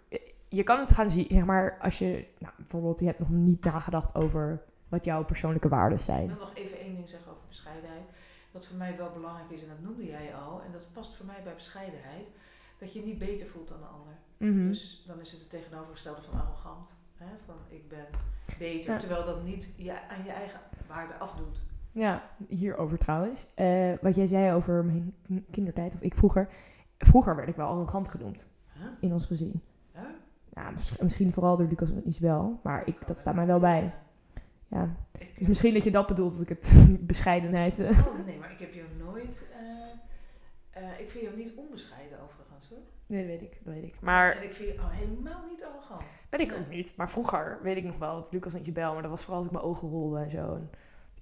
Je 0.49 0.63
kan 0.63 0.79
het 0.79 0.91
gaan 0.93 1.09
zien, 1.09 1.25
zeg 1.29 1.45
maar, 1.45 1.77
als 1.81 1.97
je 1.99 2.27
nou, 2.37 2.53
bijvoorbeeld, 2.57 2.99
je 2.99 3.05
hebt 3.05 3.19
nog 3.19 3.29
niet 3.29 3.63
nagedacht 3.63 4.15
over 4.15 4.61
wat 4.87 5.05
jouw 5.05 5.23
persoonlijke 5.25 5.67
waarden 5.67 5.97
Ik 5.97 6.03
zijn. 6.03 6.27
wil 6.27 6.37
nog 6.37 6.55
even 6.55 6.79
één 6.79 6.95
ding 6.95 7.09
zeggen 7.09 7.31
over 7.31 7.43
bescheidenheid. 7.47 8.03
Wat 8.51 8.65
voor 8.67 8.77
mij 8.77 8.97
wel 8.97 9.11
belangrijk 9.11 9.49
is, 9.49 9.61
en 9.63 9.67
dat 9.69 9.79
noemde 9.81 10.05
jij 10.05 10.35
al, 10.35 10.61
en 10.65 10.71
dat 10.71 10.91
past 10.93 11.15
voor 11.15 11.25
mij 11.25 11.43
bij 11.43 11.53
bescheidenheid, 11.55 12.25
dat 12.77 12.93
je 12.93 13.03
niet 13.03 13.19
beter 13.19 13.47
voelt 13.47 13.67
dan 13.67 13.79
de 13.79 13.85
ander. 13.85 14.13
Mhm. 14.37 14.67
Dus 14.67 15.03
dan 15.07 15.19
is 15.19 15.31
het 15.31 15.39
het 15.39 15.49
tegenovergestelde 15.49 16.21
van 16.21 16.39
arrogant. 16.41 16.95
Hè? 17.19 17.25
Van 17.45 17.55
ik 17.69 17.87
ben 17.89 18.05
beter, 18.59 18.91
Ja. 18.91 18.97
terwijl 18.99 19.25
dat 19.25 19.43
niet 19.43 19.73
je, 19.77 19.91
aan 20.09 20.23
je 20.23 20.31
eigen 20.31 20.59
waarde 20.87 21.13
afdoet. 21.13 21.57
Ja, 21.91 22.23
hierover 22.47 22.97
trouwens. 22.97 23.47
Eh, 23.55 23.93
wat 24.01 24.15
jij 24.15 24.27
zei 24.27 24.53
over 24.53 24.85
mijn 24.85 25.13
kindertijd, 25.51 25.93
of 25.95 26.01
ik 26.01 26.15
vroeger. 26.15 26.49
Vroeger 26.97 27.35
werd 27.35 27.47
ik 27.49 27.55
wel 27.55 27.67
arrogant 27.67 28.07
genoemd 28.09 28.47
Huh? 28.73 28.85
in 28.99 29.13
ons 29.13 29.25
gezin. 29.25 29.61
Huh? 29.93 30.01
Ja, 30.53 30.69
mis- 30.69 30.97
misschien 30.99 31.31
vooral 31.33 31.57
door 31.57 31.67
Lucas 31.67 31.89
en 31.91 32.07
Isabel, 32.07 32.59
maar 32.63 32.87
ik, 32.87 33.07
dat 33.07 33.19
staat 33.19 33.35
mij 33.35 33.45
wel 33.45 33.59
bij. 33.59 33.93
Ja. 34.67 34.95
Dus 35.37 35.47
misschien 35.47 35.73
dat 35.73 35.83
je 35.83 35.91
dat 35.91 36.07
bedoelt, 36.07 36.31
dat 36.31 36.41
ik 36.41 36.49
het 36.49 36.85
bescheidenheid. 37.07 37.79
eh, 37.79 38.05
Oh, 38.07 38.25
nee, 38.25 38.37
maar 38.39 38.51
ik 38.51 38.59
heb 38.59 38.73
jou 38.73 38.87
nooit. 38.97 39.49
eh, 40.71 40.99
ik 40.99 41.09
vind 41.11 41.23
jou 41.23 41.37
niet 41.37 41.51
onbescheiden 41.55 42.19
overigens 42.21 42.47
hoor. 42.48 42.48
Nee, 43.09 43.27
dat 43.27 43.39
weet 43.39 43.41
ik, 43.51 43.59
dat 43.65 43.73
weet 43.73 43.83
ik. 43.83 43.95
Maar 44.01 44.35
En 44.35 44.43
ik 44.43 44.51
vind 44.53 44.73
je 44.75 44.81
al 44.81 44.89
helemaal 44.89 45.45
niet 45.49 45.63
arrogant. 45.65 46.03
ben 46.29 46.39
ik 46.39 46.53
ook 46.53 46.67
niet. 46.67 46.93
Maar 46.95 47.09
vroeger 47.09 47.59
weet 47.61 47.77
ik 47.77 47.83
nog 47.83 47.97
wel 47.97 48.15
dat 48.15 48.33
Lucas 48.33 48.53
en 48.53 48.61
Isabel, 48.61 48.93
maar 48.93 49.01
dat 49.01 49.11
was 49.11 49.21
vooral 49.23 49.37
als 49.37 49.47
ik 49.47 49.53
mijn 49.53 49.65
ogen 49.65 49.89
rolde 49.89 50.19
en 50.19 50.29
zo. 50.29 50.55
En 50.55 50.69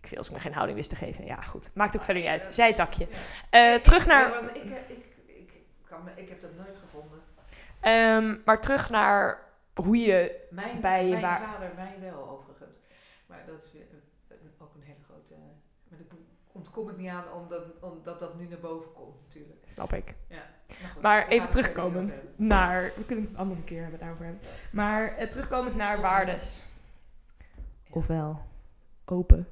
ik 0.02 0.08
veel 0.08 0.18
als 0.18 0.28
ik 0.28 0.34
me 0.34 0.40
geen 0.40 0.54
houding 0.54 0.78
wist 0.78 0.90
te 0.90 0.96
geven. 0.96 1.26
Ja, 1.26 1.42
goed. 1.42 1.72
Maakt 1.76 1.96
ook 1.98 2.04
verder 2.04 2.24
niet 2.24 2.32
uit. 2.32 2.48
Zijtakje. 2.52 3.08
Ja. 3.52 3.74
Eh, 3.76 3.82
terug 3.82 4.06
naar. 4.08 4.30
Want 4.30 4.56
ik, 4.56 4.70
heb- 4.70 4.90
ik, 4.90 5.06
ik, 5.26 5.52
kan 5.84 6.04
me, 6.04 6.12
ik 6.16 6.30
heb 6.30 6.40
dat 6.42 6.56
nooit 6.56 6.76
gevonden. 6.76 7.20
Ehm, 7.82 8.38
maar 8.46 8.62
terug 8.62 8.90
naar 8.90 9.46
hoe 9.74 9.98
je. 9.98 10.48
Mijn, 10.50 10.82
Bij 10.82 11.04
je 11.04 11.10
mijn 11.10 11.22
waar- 11.22 11.42
vader, 11.42 11.72
mij 11.76 11.96
wel 12.02 12.30
overigens. 12.30 12.76
Maar 13.26 13.44
dat 13.48 13.62
is 13.64 13.72
weer 13.74 13.86
een- 13.92 14.52
ook 14.58 14.74
een 14.76 14.82
hele 14.82 15.04
grote. 15.10 15.34
Maar 15.90 15.98
daar 16.00 16.18
ontkom 16.52 16.90
ik 16.90 16.98
niet 16.98 17.10
aan 17.10 17.32
omdat, 17.34 17.64
omdat 17.82 18.20
dat 18.20 18.36
nu 18.38 18.48
naar 18.48 18.60
boven 18.60 18.94
komt, 18.94 19.16
natuurlijk. 19.26 19.60
Snap 19.66 19.94
ik. 19.94 20.16
Ja. 20.28 20.44
Goed, 20.68 21.02
Maar 21.02 21.28
even 21.28 21.50
terugkomend 21.50 22.24
naar. 22.36 22.92
We 22.96 23.06
kunnen 23.06 23.26
het 23.26 23.34
een 23.34 23.40
andere 23.40 23.64
keer 23.64 23.82
hebben 23.82 24.00
daarover 24.00 24.26
hebben. 24.26 24.42
Maar 24.72 25.16
eh, 25.16 25.30
terugkomend 25.30 25.76
naar 25.76 25.96
Of 25.96 26.02
waardes. 26.02 26.64
Ofwel 27.90 28.40
open 29.06 29.48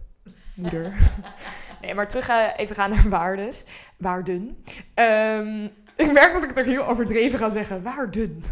moeder. 0.56 0.94
nee, 1.82 1.94
maar 1.94 2.08
terug 2.08 2.28
eh, 2.28 2.48
even 2.56 2.76
gaan 2.76 2.90
naar 2.90 3.10
waardes. 3.10 3.66
Waarden. 3.98 4.58
Ehm, 4.94 5.64
ik 6.06 6.12
merk 6.12 6.34
dat 6.34 6.44
ik 6.44 6.50
het 6.50 6.60
ook 6.60 6.66
heel 6.66 6.88
overdreven 6.88 7.40
ga 7.40 7.50
zeggen. 7.50 7.82
Waarden. 7.82 8.44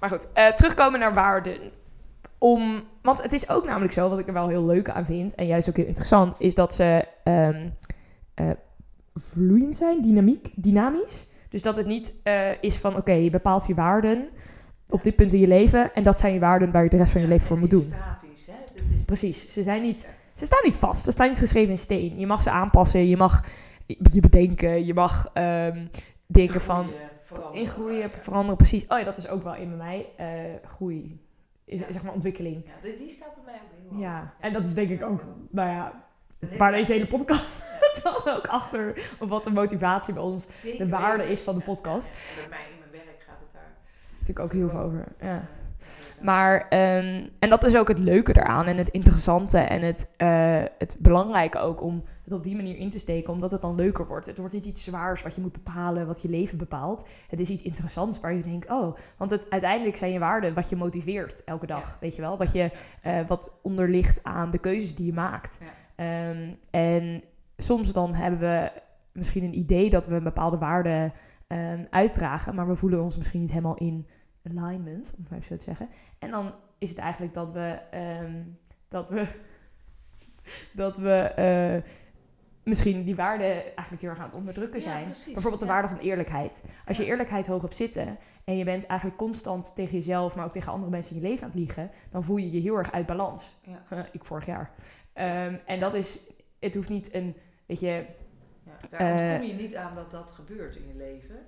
Maar 0.00 0.08
goed, 0.10 0.32
eh, 0.32 0.46
terugkomen 0.46 1.00
naar 1.00 1.14
waarden. 1.14 1.58
Om, 2.38 2.82
want 3.02 3.22
het 3.22 3.32
is 3.32 3.48
ook 3.48 3.64
namelijk 3.64 3.92
zo, 3.92 4.08
wat 4.08 4.18
ik 4.18 4.26
er 4.26 4.32
wel 4.32 4.48
heel 4.48 4.64
leuk 4.64 4.88
aan 4.88 5.04
vind, 5.04 5.34
en 5.34 5.46
juist 5.46 5.68
ook 5.68 5.76
heel 5.76 5.86
interessant, 5.86 6.34
is 6.38 6.54
dat 6.54 6.74
ze 6.74 7.08
ehm, 7.24 7.68
eh, 8.34 8.50
vloeiend 9.14 9.76
zijn, 9.76 10.02
dynamiek, 10.02 10.50
dynamisch. 10.54 11.28
Dus 11.50 11.62
dat 11.62 11.76
het 11.76 11.86
niet 11.86 12.14
eh, 12.22 12.62
is 12.62 12.78
van, 12.78 12.96
oké, 12.96 13.12
je 13.12 13.30
bepaalt 13.30 13.66
je 13.66 13.74
waarden 13.74 14.28
op 14.88 15.02
dit 15.02 15.16
punt 15.16 15.32
in 15.32 15.40
je 15.40 15.46
leven, 15.46 15.94
en 15.94 16.02
dat 16.02 16.18
zijn 16.18 16.32
je 16.34 16.40
waarden 16.40 16.70
waar 16.72 16.82
je 16.84 16.88
de 16.88 16.96
rest 16.96 17.12
van 17.12 17.20
je 17.20 17.26
leven 17.28 17.46
voor 17.46 17.58
moet 17.58 17.70
doen. 17.70 17.82
Statisch, 17.82 18.46
hè? 18.46 18.52
Dat 18.74 18.82
is, 18.98 19.04
Precies, 19.04 19.52
ze 19.52 19.62
zijn 19.62 19.82
niet, 19.82 20.08
ze 20.34 20.44
staan 20.44 20.60
niet 20.64 20.76
vast, 20.76 21.04
ze 21.04 21.10
staan 21.10 21.28
niet 21.28 21.38
geschreven 21.38 21.70
in 21.70 21.78
steen. 21.78 22.18
Je 22.18 22.26
mag 22.26 22.42
ze 22.42 22.50
aanpassen, 22.50 23.06
je 23.08 23.16
mag 23.16 23.44
je 23.86 24.20
bedenken, 24.20 24.86
je 24.86 24.94
mag 24.94 25.30
ehm, 25.32 25.86
denken 26.26 26.60
van 26.60 26.86
ingroeien, 27.52 28.10
veranderen, 28.20 28.56
precies. 28.56 28.86
Oh 28.88 28.98
ja, 28.98 29.04
dat 29.04 29.18
is 29.18 29.28
ook 29.28 29.42
wel 29.42 29.54
in 29.54 29.68
bij 29.68 29.76
mij, 29.78 30.06
eh, 30.16 30.26
groei, 30.64 31.20
is, 31.64 31.78
Ja. 31.78 31.84
zeg 31.92 32.02
maar 32.02 32.12
ontwikkeling. 32.12 32.62
Ja, 32.66 32.72
die, 32.82 32.96
die 32.96 33.08
staat 33.08 33.34
bij 33.34 33.44
mij 33.44 33.54
ook 33.54 33.70
heel 33.80 33.90
hoog. 33.90 34.00
Ja, 34.00 34.34
en 34.40 34.52
dat 34.52 34.64
is 34.64 34.74
denk 34.74 34.90
ik 34.90 35.02
ook, 35.02 35.24
nou 35.50 35.68
ja, 35.68 36.04
Heb 36.46 36.72
deze 36.72 36.92
hele 36.92 37.06
podcast 37.06 37.62
dan 38.02 38.34
ook 38.34 38.46
achter, 38.46 39.12
wat 39.18 39.44
de 39.44 39.50
motivatie 39.50 40.14
bij 40.14 40.22
ons 40.22 40.46
Zeker 40.60 40.78
de 40.84 40.90
waarde 40.90 41.16
weten. 41.16 41.30
is 41.32 41.40
van 41.40 41.54
de 41.54 41.60
podcast. 41.64 42.12
Bij 42.36 42.48
mij 42.48 42.58
in 42.72 42.78
mijn 42.78 43.04
werk 43.04 43.22
gaat 43.26 43.36
het 43.40 43.52
daar. 43.52 43.72
natuurlijk 44.18 44.40
ook 44.46 44.52
heel 44.52 44.68
veel 44.68 44.80
over. 44.80 45.04
Ja. 45.20 45.46
Maar, 46.22 46.68
ehm, 46.68 47.26
en 47.38 47.48
dat 47.48 47.64
is 47.64 47.76
ook 47.76 47.88
het 47.88 47.98
leuke 47.98 48.36
eraan 48.36 48.66
en 48.66 48.76
het 48.76 48.88
interessante 48.88 49.58
en 49.58 49.82
het, 49.82 50.08
eh, 50.16 50.62
het 50.78 50.96
belangrijke 50.98 51.58
ook 51.58 51.82
om 51.82 52.04
het 52.24 52.32
op 52.32 52.42
die 52.42 52.56
manier 52.56 52.76
in 52.76 52.90
te 52.90 52.98
steken, 52.98 53.32
omdat 53.32 53.50
het 53.50 53.60
dan 53.60 53.74
leuker 53.74 54.06
wordt. 54.06 54.26
Het 54.26 54.38
wordt 54.38 54.54
niet 54.54 54.66
iets 54.66 54.84
zwaars 54.84 55.22
wat 55.22 55.34
je 55.34 55.40
moet 55.40 55.52
bepalen, 55.52 56.06
wat 56.06 56.22
je 56.22 56.28
leven 56.28 56.58
bepaalt. 56.58 57.08
Het 57.28 57.40
is 57.40 57.48
iets 57.50 57.62
interessants 57.62 58.20
waar 58.20 58.32
je 58.34 58.42
denkt, 58.42 58.70
oh, 58.70 58.96
want 59.16 59.30
het, 59.30 59.50
uiteindelijk 59.50 59.96
zijn 59.96 60.12
je 60.12 60.18
waarden 60.18 60.54
wat 60.54 60.68
je 60.68 60.76
motiveert 60.76 61.44
elke 61.44 61.66
dag, 61.66 61.80
Ja. 61.88 61.96
weet 62.00 62.14
je 62.14 62.20
wel? 62.20 62.36
Wat, 62.38 62.52
je, 62.52 62.70
eh, 63.02 63.18
wat 63.26 63.52
onderligt 63.62 64.20
aan 64.22 64.50
de 64.50 64.58
keuzes 64.58 64.94
die 64.94 65.06
je 65.06 65.12
maakt. 65.12 65.58
Ja. 65.60 65.66
Ehm, 66.00 66.54
en 66.70 67.22
soms 67.56 67.92
dan 67.92 68.14
hebben 68.14 68.40
we 68.40 68.72
misschien 69.12 69.44
een 69.44 69.58
idee 69.58 69.90
dat 69.90 70.06
we 70.06 70.14
een 70.14 70.22
bepaalde 70.22 70.58
waarde 70.58 71.12
ehm, 71.46 71.84
uitdragen, 71.90 72.54
maar 72.54 72.68
we 72.68 72.76
voelen 72.76 73.02
ons 73.02 73.16
misschien 73.16 73.40
niet 73.40 73.50
helemaal 73.50 73.76
in 73.76 74.06
alignment, 74.56 75.10
om 75.10 75.20
het 75.20 75.30
maar 75.30 75.38
even 75.38 75.50
zo 75.50 75.56
te 75.56 75.64
zeggen. 75.64 75.88
En 76.18 76.30
dan 76.30 76.52
is 76.78 76.88
het 76.88 76.98
eigenlijk 76.98 77.34
dat 77.34 77.52
we, 77.52 77.78
ehm, 77.90 78.42
dat 78.88 79.10
we, 79.10 79.26
dat 80.82 80.98
we 80.98 81.14
eh, 81.16 81.90
misschien 82.64 83.04
die 83.04 83.16
waarden 83.16 83.52
eigenlijk 83.64 84.00
heel 84.00 84.10
erg 84.10 84.18
aan 84.18 84.24
het 84.24 84.34
onderdrukken 84.34 84.78
Ja, 84.80 84.84
zijn. 84.86 85.04
precies. 85.04 85.32
Bijvoorbeeld 85.32 85.60
de 85.62 85.66
Ja. 85.66 85.72
waarde 85.72 85.88
van 85.88 85.98
eerlijkheid. 85.98 86.62
Als 86.86 86.96
je 86.96 87.04
eerlijkheid 87.04 87.46
hoog 87.46 87.62
hebt 87.62 87.76
zitten 87.76 88.18
en 88.44 88.56
je 88.56 88.64
bent 88.64 88.86
eigenlijk 88.86 89.18
constant 89.18 89.74
tegen 89.74 89.94
jezelf, 89.96 90.36
maar 90.36 90.44
ook 90.44 90.52
tegen 90.52 90.72
andere 90.72 90.90
mensen 90.90 91.16
in 91.16 91.22
je 91.22 91.28
leven 91.28 91.42
aan 91.44 91.50
het 91.50 91.58
liegen, 91.58 91.90
dan 92.10 92.24
voel 92.24 92.36
je 92.36 92.50
je 92.50 92.60
heel 92.60 92.76
erg 92.76 92.92
uit 92.92 93.06
balans. 93.06 93.58
Ja. 93.62 93.82
Huh, 93.88 94.04
ik 94.12 94.24
vorig 94.24 94.46
jaar. 94.46 94.70
Ehm, 95.20 95.56
en 95.66 95.80
dat 95.80 95.94
is, 95.94 96.18
het 96.58 96.74
hoeft 96.74 96.88
niet 96.88 97.14
een, 97.14 97.36
weet 97.66 97.80
je, 97.80 98.06
Ja, 98.64 98.72
daar 98.90 99.00
Eh, 99.00 99.30
ontkom 99.32 99.48
je 99.48 99.62
niet 99.62 99.76
aan 99.76 99.94
dat 99.94 100.10
dat 100.10 100.30
gebeurt 100.30 100.76
in 100.76 100.86
je 100.86 100.94
leven. 100.94 101.34
Nee, 101.34 101.42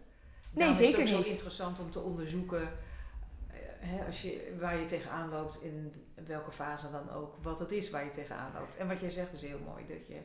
Daarom 0.53 0.73
is 0.75 0.79
het 0.79 0.97
zeker 0.97 1.15
ook 1.15 1.19
niet. 1.19 1.27
zo 1.27 1.33
interessant 1.33 1.81
om 1.81 1.91
te 1.91 2.01
onderzoeken. 2.01 2.63
eh, 2.63 3.57
hè, 3.79 4.05
als 4.07 4.23
je, 4.23 4.57
waar 4.61 4.77
je 4.77 4.85
tegenaan 4.85 5.29
loopt, 5.29 5.63
in 5.63 5.93
welke 6.27 6.53
fase 6.53 6.91
dan 6.91 7.11
ook, 7.11 7.37
wat 7.43 7.59
het 7.59 7.71
is 7.71 7.91
waar 7.91 8.05
je 8.05 8.11
tegenaan 8.11 8.53
loopt. 8.59 8.77
En 8.77 8.89
wat 8.89 9.01
jij 9.01 9.11
zegt 9.11 9.33
is 9.33 9.43
heel 9.43 9.59
mooi, 9.67 9.85
dat 9.87 10.07
je, 10.07 10.19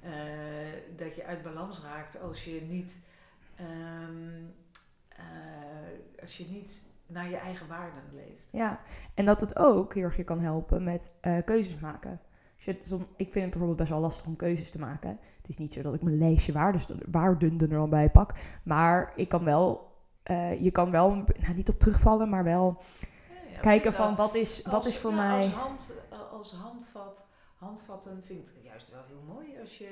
eh, 0.00 0.96
dat 0.96 1.14
je 1.16 1.24
uit 1.24 1.42
balans 1.42 1.80
raakt 1.82 2.20
als 2.20 2.44
je 2.44 2.60
niet, 2.68 3.00
ehm, 3.56 4.32
eh, 5.08 6.20
als 6.22 6.36
je 6.36 6.46
niet 6.48 6.88
naar 7.06 7.30
je 7.30 7.36
eigen 7.36 7.68
waarden 7.68 8.02
leeft. 8.14 8.46
Ja, 8.50 8.80
en 9.14 9.24
dat 9.24 9.40
het 9.40 9.56
ook 9.58 9.94
heel 9.94 10.02
erg 10.04 10.16
je 10.16 10.24
kan 10.24 10.40
helpen 10.40 10.84
met 10.84 11.14
keuzes 11.44 11.78
maken. 11.78 12.20
Som- 12.82 13.06
ik 13.16 13.32
vind 13.32 13.34
het 13.34 13.50
bijvoorbeeld 13.50 13.76
best 13.76 13.90
wel 13.90 14.00
lastig 14.00 14.26
om 14.26 14.36
keuzes 14.36 14.70
te 14.70 14.78
maken. 14.78 15.18
Het 15.36 15.48
is 15.48 15.56
niet 15.58 15.72
zo 15.72 15.82
dat 15.82 15.94
ik 15.94 16.02
mijn 16.02 16.18
lijstje 16.18 16.52
waarden, 16.52 16.80
waarden 17.10 17.58
er 17.60 17.68
dan 17.68 17.90
bij 17.90 18.10
pak. 18.10 18.32
Maar 18.62 19.12
ik 19.16 19.28
kan 19.28 19.44
wel, 19.44 19.92
eh, 20.22 20.62
je 20.62 20.70
kan 20.70 20.90
wel, 20.90 21.10
nou, 21.14 21.54
niet 21.54 21.68
op 21.68 21.78
terugvallen, 21.78 22.28
maar 22.28 22.44
wel 22.44 22.76
Ja, 22.78 23.36
ja, 23.52 23.60
kijken 23.60 23.92
van 23.92 24.16
wat 24.16 24.34
is, 24.34 24.62
wat 24.62 24.86
is 24.86 24.98
voor 24.98 25.14
mij... 25.14 25.38
Als, 25.38 25.52
hand, 25.52 25.92
eh, 26.10 26.32
als 26.32 26.52
handvat, 26.54 27.26
handvatten 27.56 28.22
vind 28.24 28.40
ik 28.40 28.64
juist 28.64 28.90
wel 28.90 29.02
heel 29.06 29.34
mooi. 29.34 29.46
Als 29.60 29.78
je, 29.78 29.88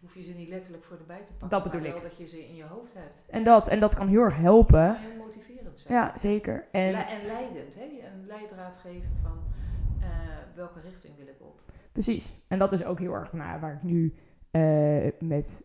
hoef 0.00 0.14
je 0.14 0.22
ze 0.22 0.32
niet 0.32 0.48
letterlijk 0.48 0.84
voor 0.84 0.96
de 0.98 1.04
bij 1.04 1.22
te 1.26 1.32
pakken. 1.32 1.48
Dat 1.48 1.62
bedoel 1.62 1.80
maar 1.80 1.88
wel 1.90 1.98
ik. 1.98 2.08
dat 2.08 2.16
je 2.18 2.26
ze 2.26 2.48
in 2.48 2.54
je 2.54 2.64
hoofd 2.64 2.94
hebt. 2.94 3.24
En 3.30 3.42
dat, 3.44 3.68
en 3.68 3.80
dat 3.80 3.94
kan 3.94 4.08
heel 4.08 4.22
erg 4.22 4.36
helpen. 4.36 4.96
heel 4.96 5.16
motiverend 5.24 5.80
zijn. 5.80 5.94
Ja, 5.94 6.18
zeker. 6.18 6.66
En 6.70 6.90
Le- 6.90 6.98
en 6.98 7.26
leidend, 7.26 7.74
hè? 7.74 7.82
Een 7.82 8.26
leidraad 8.26 8.78
geven 8.78 9.10
van 9.22 9.38
eh, 10.00 10.08
welke 10.54 10.80
richting 10.80 11.16
wil 11.16 11.26
ik 11.26 11.36
op. 11.40 11.60
Precies. 11.92 12.32
En 12.48 12.58
dat 12.58 12.72
is 12.72 12.84
ook 12.84 12.98
heel 12.98 13.14
erg 13.14 13.32
nou, 13.32 13.60
waar 13.60 13.72
ik 13.72 13.82
nu 13.82 14.14
eh, 14.50 15.06
met 15.20 15.64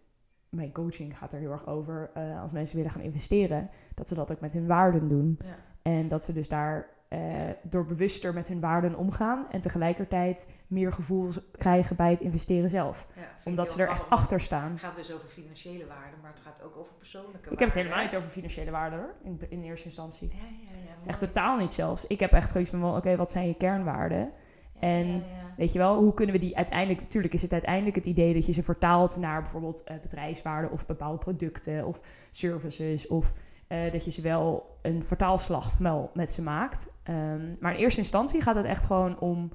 mijn 0.49 0.71
coaching 0.71 1.17
gaat 1.17 1.33
er 1.33 1.39
heel 1.39 1.51
erg 1.51 1.67
over. 1.67 2.09
eh, 2.13 2.41
als 2.41 2.51
mensen 2.51 2.75
willen 2.75 2.91
gaan 2.91 3.01
investeren, 3.01 3.69
dat 3.93 4.07
ze 4.07 4.15
dat 4.15 4.31
ook 4.31 4.39
met 4.39 4.53
hun 4.53 4.67
waarden 4.67 5.07
doen. 5.07 5.39
Ja. 5.43 5.55
En 5.81 6.07
dat 6.07 6.23
ze 6.23 6.33
dus 6.33 6.47
daar 6.47 6.87
eh, 7.07 7.19
door 7.63 7.85
bewuster 7.85 8.33
met 8.33 8.47
hun 8.47 8.59
waarden 8.59 8.95
omgaan. 8.95 9.45
En 9.51 9.61
tegelijkertijd 9.61 10.47
meer 10.67 10.91
gevoel 10.91 11.29
krijgen 11.51 11.95
bij 11.95 12.11
het 12.11 12.19
investeren 12.21 12.69
zelf. 12.69 13.07
Ja, 13.15 13.21
Omdat 13.43 13.71
ze 13.71 13.81
er 13.81 13.89
echt 13.89 14.09
achter 14.09 14.39
staan. 14.41 14.71
Het 14.71 14.79
gaat 14.79 14.95
dus 14.95 15.13
over 15.13 15.27
financiële 15.27 15.85
waarden, 15.87 16.19
maar 16.21 16.31
het 16.31 16.39
gaat 16.39 16.61
ook 16.63 16.77
over 16.77 16.93
persoonlijke 16.93 17.37
Ik 17.37 17.43
heb 17.43 17.51
het 17.59 17.59
waarden, 17.59 17.83
helemaal 17.83 18.03
niet 18.03 18.15
over 18.15 18.29
financiële 18.29 18.71
waarden 18.71 18.99
hoor, 18.99 19.13
in, 19.23 19.39
in 19.49 19.63
eerste 19.63 19.85
instantie. 19.85 20.29
Ja, 20.29 20.43
ja. 20.85 21.09
Echt 21.09 21.19
totaal 21.19 21.57
niet 21.57 21.73
zelfs. 21.73 22.07
Ik 22.07 22.19
heb 22.19 22.31
echt 22.31 22.51
zoiets 22.51 22.69
van, 22.69 22.95
oké, 22.95 23.15
wat 23.15 23.31
zijn 23.31 23.47
je 23.47 23.55
kernwaarden? 23.55 24.31
En 24.79 25.07
Ja, 25.07 25.13
ja. 25.13 25.45
Weet 25.55 25.71
je 25.71 25.79
wel, 25.79 25.97
hoe 25.97 26.13
kunnen 26.13 26.35
we 26.35 26.41
die 26.41 26.57
uiteindelijk... 26.57 26.99
Natuurlijk 26.99 27.33
is 27.33 27.41
het 27.41 27.51
uiteindelijk 27.51 27.95
het 27.95 28.05
idee 28.05 28.33
dat 28.33 28.45
je 28.45 28.51
ze 28.51 28.63
vertaalt 28.63 29.17
naar 29.17 29.41
bijvoorbeeld 29.41 29.83
eh, 29.83 29.95
bedrijfswaarden... 30.01 30.71
of 30.71 30.85
bepaalde 30.85 31.17
producten 31.17 31.85
of 31.85 31.99
services... 32.31 33.07
of 33.07 33.33
eh, 33.67 33.91
dat 33.91 34.05
je 34.05 34.11
ze 34.11 34.21
wel 34.21 34.77
een 34.81 35.03
vertaalslag 35.03 35.77
wel 35.77 36.11
met 36.13 36.31
ze 36.31 36.41
maakt. 36.41 36.87
Ehm, 37.03 37.41
maar 37.59 37.73
in 37.73 37.79
eerste 37.79 37.99
instantie 37.99 38.41
gaat 38.41 38.55
het 38.55 38.65
echt 38.65 38.85
gewoon 38.85 39.19
om... 39.19 39.51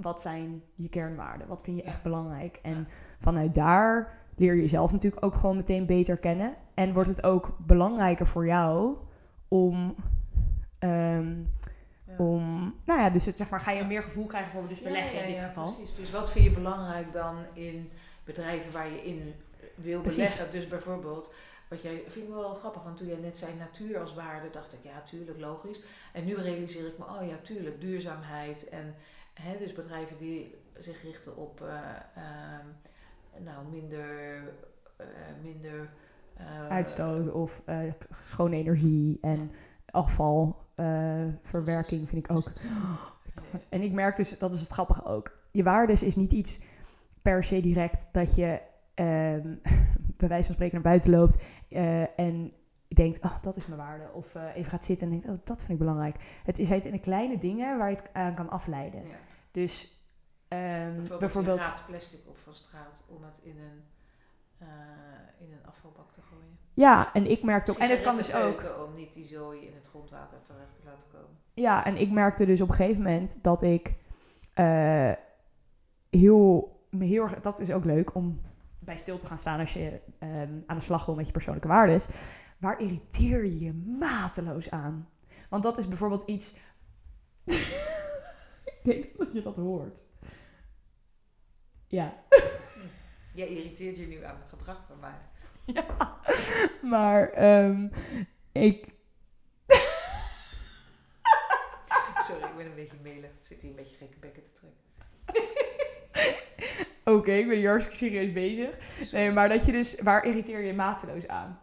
wat 0.00 0.20
zijn 0.20 0.62
je 0.74 0.88
kernwaarden? 0.88 1.48
Wat 1.48 1.62
vind 1.62 1.76
je 1.76 1.82
echt 1.82 2.02
belangrijk? 2.02 2.58
En 2.62 2.88
vanuit 3.20 3.54
daar 3.54 4.18
leer 4.36 4.54
je 4.54 4.60
jezelf 4.60 4.92
natuurlijk 4.92 5.24
ook 5.24 5.34
gewoon 5.34 5.56
meteen 5.56 5.86
beter 5.86 6.16
kennen. 6.16 6.54
En 6.74 6.92
wordt 6.92 7.08
het 7.08 7.22
ook 7.22 7.56
belangrijker 7.58 8.26
voor 8.26 8.46
jou 8.46 8.96
om... 9.48 9.94
ehm. 10.78 11.34
Om, 12.18 12.74
nou 12.84 13.00
ja, 13.00 13.10
dus 13.10 13.26
het, 13.26 13.36
zeg 13.36 13.50
maar, 13.50 13.60
ga 13.60 13.70
je 13.70 13.84
meer 13.84 14.02
gevoel 14.02 14.26
krijgen 14.26 14.52
voor 14.52 14.68
dus 14.68 14.82
beleggen 14.82 15.22
in 15.22 15.30
dit 15.30 15.40
ja, 15.40 15.46
geval. 15.46 15.74
Precies. 15.74 15.96
Dus 15.96 16.10
wat 16.10 16.30
vind 16.30 16.44
je 16.44 16.50
belangrijk 16.50 17.12
dan 17.12 17.36
in 17.52 17.90
bedrijven 18.24 18.72
waar 18.72 18.90
je 18.90 19.04
in 19.04 19.34
wil 19.74 20.00
Precies. 20.00 20.16
beleggen? 20.16 20.50
Dus 20.50 20.68
bijvoorbeeld, 20.68 21.32
wat 21.68 21.82
jij 21.82 22.02
vind 22.06 22.28
ik 22.28 22.34
wel 22.34 22.54
grappig, 22.54 22.82
want 22.82 22.96
toen 22.96 23.06
jij 23.06 23.16
net 23.16 23.38
zei 23.38 23.52
natuur 23.58 24.00
als 24.00 24.14
waarde, 24.14 24.50
dacht 24.50 24.72
ik 24.72 24.78
ja, 24.82 25.02
tuurlijk, 25.06 25.38
logisch. 25.38 25.80
En 26.12 26.24
nu 26.24 26.34
realiseer 26.34 26.86
ik 26.86 26.98
me, 26.98 27.04
oh 27.04 27.28
ja, 27.28 27.36
tuurlijk, 27.42 27.80
duurzaamheid 27.80 28.68
en 28.68 28.94
hè, 29.34 29.58
dus 29.58 29.72
bedrijven 29.72 30.18
die 30.18 30.54
zich 30.78 31.02
richten 31.02 31.36
op 31.36 31.60
eh, 31.60 31.68
ehm, 32.14 32.66
nou, 33.44 33.66
minder, 33.70 34.42
eh, 34.96 35.06
minder 35.42 35.90
eh, 36.36 36.68
Uitstoot 36.68 37.32
of 37.32 37.62
schone 38.10 38.56
energie 38.56 39.18
en 39.20 39.50
afvalverwerking 40.78 42.08
vind 42.08 42.24
ik 42.28 42.36
ook. 42.36 42.46
eh, 42.46 43.52
En 43.68 43.82
ik 43.82 43.92
merk 43.92 44.16
dus, 44.16 44.38
dat 44.38 44.54
is 44.54 44.60
het 44.60 44.70
grappige 44.70 45.04
ook. 45.04 45.38
Je 45.50 45.62
waardes 45.62 46.02
is 46.02 46.16
niet 46.16 46.32
iets 46.32 46.60
per 47.22 47.44
se 47.44 47.60
direct 47.60 48.06
dat 48.12 48.34
je 48.34 48.60
ehm, 48.94 49.54
bij 50.20 50.28
wijze 50.28 50.44
van 50.44 50.54
spreken 50.54 50.74
naar 50.74 50.82
buiten 50.82 51.10
loopt 51.10 51.42
eh, 51.68 52.18
en 52.18 52.52
denkt, 52.88 53.24
oh, 53.24 53.42
dat 53.42 53.56
is 53.56 53.66
mijn 53.66 53.80
waarde. 53.80 54.12
Of 54.12 54.34
eh, 54.34 54.56
even 54.56 54.70
gaat 54.70 54.84
zitten 54.84 55.06
en 55.06 55.12
denkt, 55.12 55.28
oh, 55.28 55.46
dat 55.46 55.58
vind 55.58 55.70
ik 55.70 55.78
belangrijk. 55.78 56.40
Het 56.44 56.58
is 56.58 56.68
het 56.68 56.84
in 56.84 56.92
de 56.92 56.98
kleine 56.98 57.38
dingen 57.38 57.78
waar 57.78 57.90
je 57.90 57.96
het 57.96 58.12
aan 58.12 58.34
kan 58.34 58.50
afleiden. 58.50 59.06
ja. 59.06 59.16
Dus 59.50 60.02
ehm, 60.48 61.18
Bijvoorbeeld, 61.18 61.72
plastic 61.86 62.20
op 62.26 62.38
van 62.38 62.54
straat 62.54 63.04
om 63.08 63.22
het 63.22 63.40
in 63.42 63.58
een, 63.58 63.84
eh, 64.58 64.66
in 65.38 65.52
een 65.52 65.66
afvalbak 65.66 66.12
te 66.12 66.20
gooien. 66.22 66.58
Ja, 66.78 67.12
en 67.12 67.30
ik 67.30 67.42
merkte 67.42 67.70
ook, 67.70 67.78
en 67.78 67.90
het 67.90 68.00
kan 68.00 68.16
dus 68.16 68.34
ook, 68.34 68.64
Om 68.86 68.94
niet 68.94 69.14
die 69.14 69.26
zooi 69.26 69.66
in 69.66 69.74
het 69.74 69.88
grondwater 69.88 70.42
terecht 70.42 70.74
te 70.80 70.84
laten 70.84 71.08
komen. 71.12 71.36
Ja, 71.54 71.84
en 71.84 71.96
ik 71.96 72.10
merkte 72.10 72.46
dus 72.46 72.60
op 72.60 72.68
een 72.68 72.74
gegeven 72.74 73.02
moment 73.02 73.38
dat 73.42 73.62
ik 73.62 73.94
eh, 74.54 75.12
heel, 76.10 76.72
me 76.90 77.04
heel 77.04 77.22
erg, 77.22 77.40
dat 77.40 77.60
is 77.60 77.72
ook 77.72 77.84
leuk 77.84 78.14
om 78.14 78.40
bij 78.78 78.96
stil 78.96 79.18
te 79.18 79.26
gaan 79.26 79.38
staan 79.38 79.60
als 79.60 79.72
je 79.72 80.00
ehm, 80.18 80.52
aan 80.66 80.76
de 80.76 80.82
slag 80.82 81.06
wil 81.06 81.14
met 81.14 81.26
je 81.26 81.32
persoonlijke 81.32 81.68
waardes. 81.68 82.06
Waar 82.58 82.80
irriteer 82.80 83.44
je 83.44 83.58
je 83.58 83.72
mateloos 83.98 84.70
aan? 84.70 85.08
Want 85.48 85.62
dat 85.62 85.78
is 85.78 85.88
bijvoorbeeld 85.88 86.28
iets. 86.28 86.56
ik 88.74 88.80
denk 88.82 89.16
dat 89.16 89.32
je 89.32 89.42
dat 89.42 89.56
hoort. 89.56 90.02
Ja, 91.86 92.14
Jij 93.38 93.48
irriteert 93.48 93.96
je 93.96 94.06
nu 94.06 94.24
aan 94.24 94.36
het 94.36 94.48
gedrag 94.48 94.84
van 94.86 94.98
mij. 95.00 95.18
ja. 95.74 96.18
maar 96.82 97.30
ehm, 97.30 97.88
ik. 98.52 98.86
Sorry, 102.26 102.42
ik 102.42 102.56
ben 102.56 102.66
een 102.66 102.74
beetje 102.74 102.96
melig. 103.02 103.30
Ik 103.30 103.46
zit 103.46 103.62
hier 103.62 103.70
een 103.70 103.76
beetje 103.76 103.96
gekke 103.96 104.18
bekken 104.20 104.42
te 104.42 104.50
trekken. 104.52 104.86
Oké, 107.14 107.32
ik 107.32 107.48
ben 107.48 107.56
hier 107.56 107.68
hartstikke 107.68 108.04
serieus 108.04 108.32
bezig. 108.32 108.78
Nee, 109.12 109.30
maar 109.30 109.48
dat 109.48 109.64
je 109.64 109.72
dus, 109.72 110.00
waar 110.00 110.24
irriteer 110.24 110.60
je 110.60 110.66
je 110.66 110.72
mateloos 110.72 111.28
aan? 111.28 111.60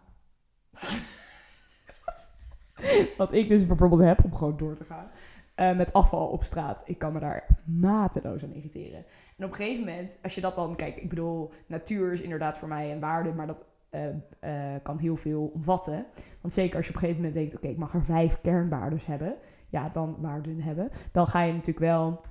Wat 3.18 3.34
ik 3.34 3.48
dus 3.48 3.65
bijvoorbeeld 3.65 4.02
heb, 4.02 4.24
om 4.24 4.36
gewoon 4.36 4.58
door 4.58 4.76
te 4.76 4.84
gaan, 4.84 5.12
eh, 5.56 5.76
met 5.76 5.94
afval 5.94 6.28
op 6.28 6.44
straat. 6.44 6.84
Ik 6.86 6.98
kan 6.98 7.13
me 7.13 7.20
daar 7.20 7.46
mateloos 7.63 8.44
aan 8.44 8.54
irriteren. 8.54 9.06
En 9.38 9.46
op 9.46 9.52
een 9.52 9.56
gegeven 9.56 9.86
moment, 9.86 10.18
als 10.24 10.36
je 10.36 10.41
dat 10.41 10.56
dan, 10.56 10.76
kijk, 10.76 10.98
ik 10.98 11.10
bedoel, 11.10 11.52
natuur 11.68 12.12
is 12.12 12.22
inderdaad 12.22 12.58
voor 12.58 12.68
mij 12.68 12.91
een 12.91 13.00
waarde, 13.00 13.34
maar 13.34 13.48
dat 13.48 13.65
eh, 13.95 14.75
eh, 14.75 14.81
kan 14.84 14.97
heel 14.97 15.15
veel 15.15 15.51
omvatten. 15.53 16.05
Want 16.41 16.53
zeker 16.53 16.75
als 16.75 16.86
je 16.86 16.91
op 16.91 16.95
een 16.95 17.01
gegeven 17.01 17.23
moment 17.23 17.39
denkt, 17.39 17.55
oké, 17.55 17.67
ik 17.67 17.77
mag 17.77 17.93
er 17.93 18.05
vijf 18.05 18.41
kernwaardes 18.41 19.05
hebben, 19.05 19.36
ja, 19.69 19.89
dan 19.89 20.15
waarden 20.19 20.62
hebben, 20.62 20.89
dan 21.12 21.27
ga 21.27 21.41
je 21.41 21.51
natuurlijk 21.51 21.79
wel, 21.79 22.21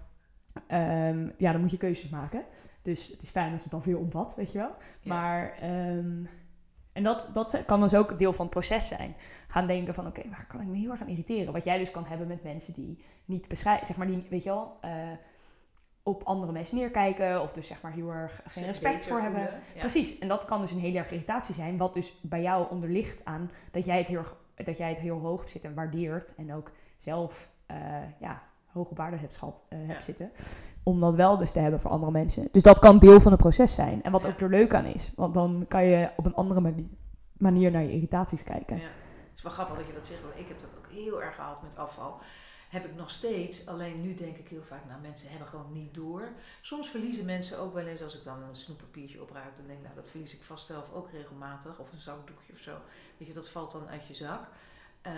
ehm, 0.67 1.29
ja, 1.37 1.53
dan 1.53 1.61
moet 1.61 1.71
je 1.71 1.77
keuzes 1.77 2.11
maken. 2.11 2.45
Dus 2.83 3.09
het 3.09 3.23
is 3.23 3.31
fijn 3.31 3.53
als 3.53 3.63
het 3.63 3.71
dan 3.71 3.83
veel 3.83 3.99
omvat, 3.99 4.35
weet 4.35 4.53
je 4.53 4.59
wel. 4.59 4.75
Ja. 5.01 5.15
Maar, 5.15 5.53
ehm, 5.61 6.25
en 6.93 7.03
dat, 7.03 7.31
dat 7.33 7.63
kan 7.67 7.81
dus 7.81 7.95
ook 7.95 8.19
deel 8.19 8.33
van 8.33 8.45
het 8.45 8.55
proces 8.55 8.89
zijn. 8.89 9.15
Gaan 9.49 9.67
denken 9.67 9.95
van, 9.95 10.07
oké, 10.07 10.29
waar 10.31 10.47
kan 10.47 10.61
ik 10.61 10.67
me 10.67 10.77
heel 10.77 10.91
erg 10.91 11.01
aan 11.01 11.09
irriteren? 11.09 11.53
Wat 11.53 11.65
jij 11.65 11.79
dus 11.79 11.91
kan 11.91 12.05
hebben 12.05 12.27
met 12.27 12.43
mensen 12.43 12.73
die 12.73 13.05
niet 13.25 13.49
beschrijven, 13.49 13.87
zeg 13.87 13.97
maar, 13.97 14.07
die, 14.07 14.27
weet 14.31 14.43
je 14.43 14.49
wel, 14.49 14.77
eh, 14.81 14.91
op 16.07 16.23
andere 16.23 16.53
mensen 16.53 16.77
neerkijken. 16.77 17.43
Of 17.43 17.53
dus 17.53 17.67
zeg 17.67 17.83
maar 17.83 17.93
heel 17.93 18.11
erg 18.11 18.41
geen 18.47 18.65
respect 18.65 19.07
voor 19.07 19.21
hebben. 19.21 19.41
Ja. 19.41 19.79
Precies. 19.79 20.19
En 20.19 20.29
dat 20.29 20.45
kan 20.45 20.61
dus 20.61 20.71
een 20.71 20.79
hele 20.79 20.99
erg 20.99 21.11
irritatie 21.11 21.55
zijn. 21.55 21.77
Wat 21.77 21.95
dus 21.95 22.19
bij 22.23 22.43
jou 22.43 22.71
onder 22.71 22.89
ligt 22.89 23.25
aan 23.25 23.51
dat 23.71 23.85
jij 23.85 23.99
het 23.99 24.09
heel, 24.09 24.19
erg- 24.19 24.37
dat 24.65 24.77
jij 24.77 24.89
het 24.89 24.99
heel 24.99 25.19
hoog 25.19 25.49
zit 25.49 25.63
en 25.65 25.75
waardeert. 25.75 26.35
En 26.37 26.55
ook 26.55 26.71
zelf 26.99 27.49
eh, 27.67 27.77
ja, 28.21 28.43
hoge 28.67 28.95
waarde 28.95 29.17
hebt, 29.17 29.35
schat, 29.35 29.65
eh, 29.69 29.79
hebt 29.79 29.93
Ja. 29.93 30.01
zitten. 30.01 30.31
Om 30.83 31.01
dat 31.01 31.15
wel 31.15 31.37
dus 31.37 31.53
te 31.53 31.59
hebben 31.61 31.81
voor 31.81 31.91
andere 31.91 32.13
mensen. 32.13 32.49
Dus 32.53 32.63
dat 32.63 32.79
kan 32.79 32.99
deel 32.99 33.21
van 33.21 33.33
het 33.33 33.41
proces 33.41 33.75
zijn. 33.75 34.03
En 34.03 34.13
wat 34.13 34.23
Ja. 34.23 34.29
ook 34.29 34.41
er 34.41 34.49
leuk 34.49 34.75
aan 34.75 34.85
is. 34.85 35.13
Want 35.17 35.35
dan 35.35 35.65
kan 35.69 35.85
je 35.85 36.11
op 36.17 36.27
een 36.27 36.35
andere 36.35 36.61
manier, 36.61 36.87
manier 37.33 37.71
naar 37.71 37.83
je 37.83 37.93
irritaties 37.93 38.45
kijken. 38.45 38.77
Ja. 38.77 38.83
Het 38.83 39.37
is 39.37 39.43
wel 39.43 39.53
grappig 39.53 39.77
dat 39.77 39.87
je 39.87 39.93
dat 39.93 40.07
zegt, 40.07 40.23
want 40.23 40.35
ik 40.39 40.49
heb 40.49 40.61
dat 40.61 40.71
ook 40.79 40.87
heel 40.93 41.23
erg 41.23 41.35
gehad 41.35 41.63
met 41.63 41.77
afval. 41.77 42.21
Heb 42.75 42.85
ik 42.85 42.95
nog 42.95 43.11
steeds, 43.11 43.67
alleen 43.67 44.01
nu 44.01 44.15
denk 44.15 44.37
ik 44.37 44.49
heel 44.49 44.63
vaak, 44.63 44.85
nou 44.89 45.01
mensen 45.01 45.31
hebben 45.31 45.49
gewoon 45.49 45.73
niet 45.73 45.95
door. 45.95 46.29
Soms 46.61 46.89
verliezen 46.89 47.25
mensen 47.25 47.59
ook 47.59 47.75
wel 47.75 47.87
eens, 47.87 48.03
als 48.03 48.15
ik 48.15 48.25
dan 48.25 48.43
een 48.43 48.57
snoeppapiertje 48.57 49.23
opruim, 49.23 49.51
dan 49.57 49.67
denk 49.67 49.79
ik, 49.79 49.85
nou 49.85 49.97
dat 49.97 50.09
verlies 50.09 50.35
ik 50.35 50.43
vast 50.43 50.67
zelf 50.67 50.93
ook 50.93 51.11
regelmatig. 51.11 51.79
Of 51.79 51.93
een 51.93 52.01
zakdoekje 52.01 52.53
of 52.53 52.59
zo. 52.59 52.77
Weet 53.17 53.29
je, 53.29 53.35
dat 53.35 53.49
valt 53.49 53.73
dan 53.73 53.89
uit 53.89 54.07
je 54.07 54.15
zak. 54.15 54.47
Eh, 55.03 55.13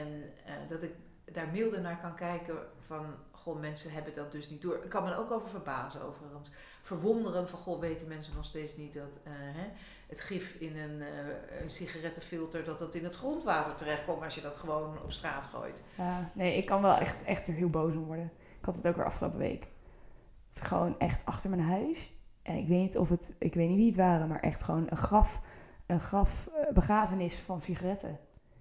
en 0.00 0.32
eh, 0.46 0.54
dat 0.68 0.82
ik 0.82 0.94
daar 1.24 1.48
milder 1.48 1.80
naar 1.80 2.00
kan 2.00 2.14
kijken 2.14 2.56
van, 2.78 3.14
goh, 3.30 3.60
mensen 3.60 3.92
hebben 3.92 4.14
dat 4.14 4.32
dus 4.32 4.50
niet 4.50 4.62
door. 4.62 4.84
Ik 4.84 4.90
kan 4.90 5.04
me 5.04 5.16
ook 5.16 5.30
over 5.30 5.48
verbazen 5.48 6.02
overigens. 6.02 6.50
Verwonderen 6.82 7.48
van, 7.48 7.58
goh, 7.58 7.80
weten 7.80 8.08
mensen 8.08 8.34
nog 8.34 8.44
steeds 8.44 8.76
niet 8.76 8.94
dat, 8.94 9.10
eh, 9.22 9.32
hè, 9.34 9.66
het 10.12 10.20
gif 10.20 10.54
in 10.54 10.76
een, 10.76 11.00
eh, 11.00 11.62
een 11.62 11.70
sigarettenfilter, 11.70 12.64
dat 12.64 12.78
dat 12.78 12.94
in 12.94 13.04
het 13.04 13.16
grondwater 13.16 13.74
terechtkomt 13.74 14.24
als 14.24 14.34
je 14.34 14.40
dat 14.40 14.56
gewoon 14.56 14.96
op 15.04 15.12
straat 15.12 15.46
gooit. 15.46 15.84
Ja, 15.94 16.30
nee, 16.34 16.56
ik 16.56 16.66
kan 16.66 16.82
wel 16.82 16.96
echt, 16.96 17.24
echt 17.24 17.48
er 17.48 17.54
heel 17.54 17.70
boos 17.70 17.94
om 17.94 18.04
worden. 18.04 18.30
Ik 18.58 18.64
had 18.64 18.76
het 18.76 18.86
ook 18.86 18.96
weer 18.96 19.04
afgelopen 19.04 19.38
week. 19.38 19.62
Het 20.48 20.62
is 20.62 20.68
gewoon 20.68 20.98
echt 20.98 21.20
achter 21.24 21.50
mijn 21.50 21.62
huis. 21.62 22.12
En 22.42 22.56
ik 22.56 22.68
weet 22.68 22.80
niet 22.80 22.98
of 22.98 23.08
het, 23.08 23.34
ik 23.38 23.54
weet 23.54 23.68
niet 23.68 23.76
wie 23.76 23.86
het 23.86 23.96
waren, 23.96 24.28
maar 24.28 24.40
echt 24.40 24.62
gewoon 24.62 24.86
een 24.88 24.96
graf, 24.96 25.40
een 25.86 26.00
graf 26.00 26.46
eh, 26.46 26.72
begrafenis 26.72 27.34
van 27.34 27.60
sigaretten. 27.60 28.18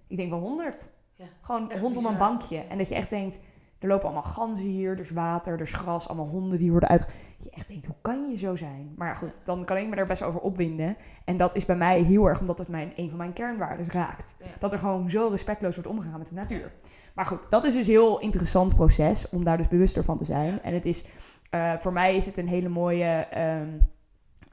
Ik 0.07 0.17
denk 0.17 0.29
wel 0.29 0.39
honderd. 0.39 0.87
Ja, 1.15 1.25
Gewoon 1.41 1.71
rondom 1.71 2.05
een 2.05 2.17
bankje. 2.17 2.57
En 2.57 2.77
dat 2.77 2.87
je 2.87 2.95
echt 2.95 3.09
denkt, 3.09 3.39
er 3.79 3.87
lopen 3.87 4.05
allemaal 4.05 4.23
ganzen 4.23 4.65
hier, 4.65 4.91
er 4.91 4.99
is 4.99 5.11
water, 5.11 5.53
er 5.53 5.61
is 5.61 5.73
gras, 5.73 6.07
allemaal 6.07 6.27
honden 6.27 6.57
die 6.57 6.71
worden 6.71 6.89
uit. 6.89 7.07
Dat 7.41 7.49
je 7.53 7.57
echt 7.57 7.67
denkt, 7.67 7.85
hoe 7.85 7.95
kan 8.01 8.29
je 8.29 8.37
zo 8.37 8.55
zijn? 8.55 8.93
Maar 8.95 9.07
ja, 9.07 9.13
goed, 9.13 9.41
dan 9.45 9.65
kan 9.65 9.77
ik 9.77 9.87
me 9.89 9.95
daar 9.95 10.05
best 10.05 10.23
over 10.23 10.39
opwinden. 10.39 10.95
En 11.25 11.37
dat 11.37 11.55
is 11.55 11.65
bij 11.65 11.75
mij 11.75 12.01
heel 12.01 12.25
erg 12.25 12.39
omdat 12.39 12.57
het 12.57 12.67
mijn, 12.67 12.93
een 12.95 13.09
van 13.09 13.17
mijn 13.17 13.33
kernwaarden 13.33 13.85
raakt. 13.89 14.33
Ja. 14.39 14.45
Dat 14.59 14.73
er 14.73 14.79
gewoon 14.79 15.09
zo 15.09 15.27
respectloos 15.27 15.75
wordt 15.75 15.89
omgegaan 15.89 16.19
met 16.19 16.27
de 16.27 16.35
natuur. 16.35 16.71
Maar 17.15 17.25
goed, 17.25 17.49
dat 17.49 17.63
is 17.65 17.73
dus 17.73 17.87
een 17.87 17.93
heel 17.93 18.19
interessant 18.19 18.75
proces 18.75 19.29
om 19.29 19.43
daar 19.43 19.57
dus 19.57 19.67
bewuster 19.67 20.03
van 20.03 20.17
te 20.17 20.23
zijn. 20.25 20.61
En 20.61 20.73
het 20.73 20.85
is, 20.85 21.05
eh, 21.49 21.73
voor 21.77 21.93
mij 21.93 22.15
is 22.15 22.25
het 22.25 22.37
een 22.37 22.47
hele 22.47 22.69
mooie, 22.69 23.05
ehm, 23.05 23.67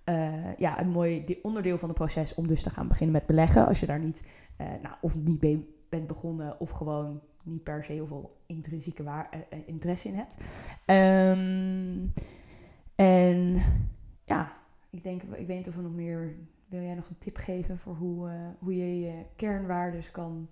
eh, 0.05 0.57
ja, 0.57 0.81
een 0.81 0.88
mooi 0.88 1.38
onderdeel 1.42 1.79
van 1.79 1.88
het 1.88 1.98
proces 1.98 2.35
om 2.35 2.46
dus 2.46 2.62
te 2.62 2.70
gaan 2.70 2.88
beginnen 2.88 3.16
met 3.16 3.27
beleggen. 3.27 3.66
Als 3.66 3.81
je 3.81 3.87
daar 3.87 4.01
niet, 4.01 4.27
eh, 4.57 4.66
nou, 4.83 4.94
of 5.01 5.14
niet 5.16 5.38
be- 5.38 5.64
bent 5.88 6.07
begonnen 6.07 6.61
of 6.61 6.70
gewoon 6.70 7.20
niet 7.42 7.62
per 7.62 7.85
se 7.85 7.92
heel 7.92 8.07
veel 8.07 8.37
intrinsieke 8.46 9.03
waar, 9.03 9.29
interesse 9.66 10.09
in 10.09 10.14
hebt. 10.14 10.37
Ehm, 10.85 12.07
en 12.99 13.63
ja, 14.25 14.53
ik 14.91 15.03
denk, 15.03 15.23
ik 15.23 15.47
weet 15.47 15.57
niet 15.57 15.69
of 15.69 15.75
we 15.75 15.83
nog 15.83 15.95
meer, 15.95 16.35
wil 16.69 16.81
jij 16.81 16.95
nog 16.95 17.09
een 17.09 17.19
tip 17.19 17.37
geven 17.37 17.79
voor 17.79 17.95
hoe, 17.95 18.29
eh, 18.29 18.35
hoe 18.59 18.77
je 18.77 19.01
je 19.01 19.25
kernwaardes 19.37 20.11
kan 20.11 20.49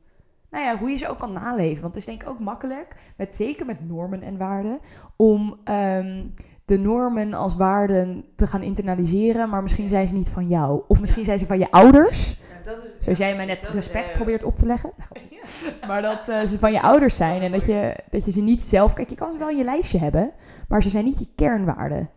nou 0.51 0.65
ja, 0.65 0.79
hoe 0.79 0.91
je 0.91 0.97
ze 0.97 1.09
ook 1.09 1.19
kan 1.19 1.33
naleven. 1.33 1.83
Want 1.83 1.95
het 1.95 2.03
is 2.03 2.05
denk 2.05 2.23
ik 2.23 2.29
ook 2.29 2.41
makkelijk, 2.41 2.97
met, 3.17 3.35
zeker 3.35 3.67
met 3.67 3.89
normen 3.89 4.23
en 4.23 4.37
waarden, 4.37 4.79
om 5.17 5.61
ehm, 5.65 6.25
de 6.65 6.79
normen 6.79 7.35
als 7.35 7.57
waarden 7.57 8.25
te 8.35 8.47
gaan 8.47 8.63
internaliseren, 8.63 9.49
maar 9.49 9.63
misschien 9.63 9.89
zijn 9.89 10.09
ze 10.09 10.15
niet 10.15 10.29
van 10.29 10.49
jou. 10.49 10.83
Of 10.89 11.01
misschien 11.01 11.25
zijn 11.25 11.39
ze 11.39 11.47
van 11.47 11.59
je 11.59 11.71
ouders, 11.71 12.41
dat 12.65 12.85
is, 12.85 12.95
zoals 13.01 13.19
jij 13.19 13.37
mij 13.37 13.45
net 13.45 13.63
is, 13.63 13.69
respect 13.69 14.09
eh, 14.09 14.15
probeert 14.15 14.45
op 14.45 14.57
te 14.57 14.67
leggen. 14.67 14.91
ja. 15.31 15.87
Maar 15.87 16.03
dat 16.03 16.29
eh, 16.29 16.47
ze 16.47 16.59
van 16.59 16.73
je 16.73 16.83
ouders 16.83 17.17
zijn 17.17 17.43
en 17.43 17.53
dat 17.53 17.65
je, 17.65 17.97
dat 18.11 18.25
je 18.25 18.31
ze 18.31 18.41
niet 18.41 18.63
zelf... 18.63 18.93
Kijk, 18.93 19.09
je 19.09 19.15
kan 19.15 19.33
ze 19.33 19.39
wel 19.39 19.51
in 19.51 19.57
je 19.57 19.65
lijstje 19.65 19.99
hebben, 19.99 20.33
maar 20.69 20.83
ze 20.83 20.91
zijn 20.91 21.05
niet 21.05 21.19
je 21.19 21.29
kernwaarden. 21.37 22.11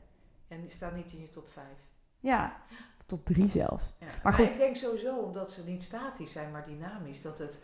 En 0.50 0.62
die 0.62 0.72
staan 0.72 0.96
niet 0.96 1.12
in 1.12 1.22
je 1.22 1.30
top 1.30 1.50
5. 1.50 1.66
Ja, 2.20 2.62
top 3.06 3.26
drie 3.26 3.50
zelfs. 3.50 3.84
Ja. 4.00 4.06
Maar 4.06 4.20
Maar, 4.24 4.34
goed. 4.34 4.46
ik 4.46 4.58
denk 4.58 4.76
sowieso, 4.76 5.18
omdat 5.18 5.52
ze 5.52 5.64
niet 5.64 5.84
statisch 5.84 6.32
zijn, 6.32 6.52
maar 6.52 6.66
dynamisch, 6.66 7.22
dat 7.22 7.38
het 7.40 7.64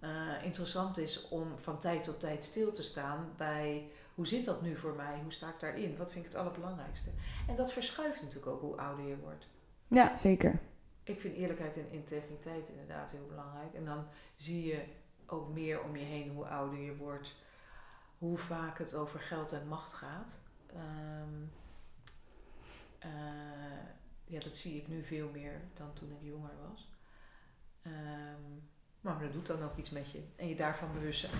eh, 0.00 0.44
interessant 0.44 0.98
is 0.98 1.28
om 1.28 1.58
van 1.58 1.78
tijd 1.78 2.04
tot 2.04 2.20
tijd 2.20 2.44
stil 2.44 2.72
te 2.72 2.82
staan 2.82 3.32
bij 3.36 3.90
hoe 4.14 4.26
zit 4.26 4.44
dat 4.44 4.62
nu 4.62 4.76
voor 4.76 4.94
mij, 4.94 5.20
hoe 5.22 5.32
sta 5.32 5.48
ik 5.48 5.60
daarin, 5.60 5.96
wat 5.96 6.10
vind 6.10 6.24
ik 6.24 6.30
het 6.32 6.40
allerbelangrijkste. 6.40 7.10
En 7.48 7.56
dat 7.56 7.72
verschuift 7.72 8.22
natuurlijk 8.22 8.52
ook 8.52 8.60
hoe 8.60 8.76
ouder 8.76 9.06
je 9.06 9.16
wordt. 9.18 9.46
Ja, 9.88 10.16
zeker. 10.16 10.60
Ik 11.02 11.20
vind 11.20 11.36
eerlijkheid 11.36 11.76
en 11.76 11.90
integriteit 11.90 12.68
inderdaad 12.68 13.10
heel 13.10 13.26
belangrijk. 13.28 13.74
En 13.74 13.84
dan 13.84 14.06
zie 14.36 14.66
je 14.66 14.84
ook 15.26 15.48
meer 15.48 15.82
om 15.82 15.96
je 15.96 16.04
heen 16.04 16.30
hoe 16.30 16.46
ouder 16.46 16.78
je 16.78 16.96
wordt, 16.96 17.36
hoe 18.18 18.38
vaak 18.38 18.78
het 18.78 18.94
over 18.94 19.20
geld 19.20 19.52
en 19.52 19.68
macht 19.68 19.92
gaat. 19.92 20.40
Ehm, 20.66 21.44
eh, 23.02 23.10
ja, 24.24 24.40
dat 24.40 24.56
zie 24.56 24.76
ik 24.76 24.88
nu 24.88 25.02
veel 25.02 25.28
meer 25.32 25.60
dan 25.76 25.86
toen 25.92 26.08
ik 26.10 26.16
jonger 26.28 26.50
was. 26.70 26.90
Ehm, 27.82 28.42
maar 29.00 29.18
dat 29.20 29.32
doet 29.32 29.46
dan 29.46 29.62
ook 29.62 29.76
iets 29.76 29.90
met 29.90 30.10
je. 30.10 30.18
En 30.36 30.48
je 30.48 30.54
daarvan 30.56 30.88
bewust 30.92 31.20
zijn. 31.20 31.32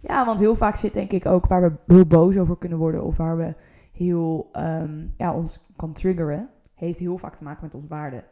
Ja, 0.00 0.24
want 0.26 0.40
heel 0.40 0.54
vaak 0.54 0.76
zit 0.76 0.94
denk 0.94 1.10
ik 1.12 1.26
ook 1.26 1.46
waar 1.46 1.62
we 1.62 1.72
heel 1.94 2.06
boos 2.06 2.36
over 2.36 2.56
kunnen 2.56 2.78
worden 2.78 3.04
of 3.04 3.16
waar 3.16 3.36
we 3.36 3.54
heel 3.92 4.48
ehm, 4.52 5.06
ja, 5.16 5.34
ons 5.34 5.60
kan 5.76 5.92
triggeren, 5.92 6.50
heeft 6.74 6.98
heel 6.98 7.18
vaak 7.18 7.34
te 7.34 7.44
maken 7.44 7.64
met 7.64 7.74
onze 7.74 7.88
waarden. 7.88 8.24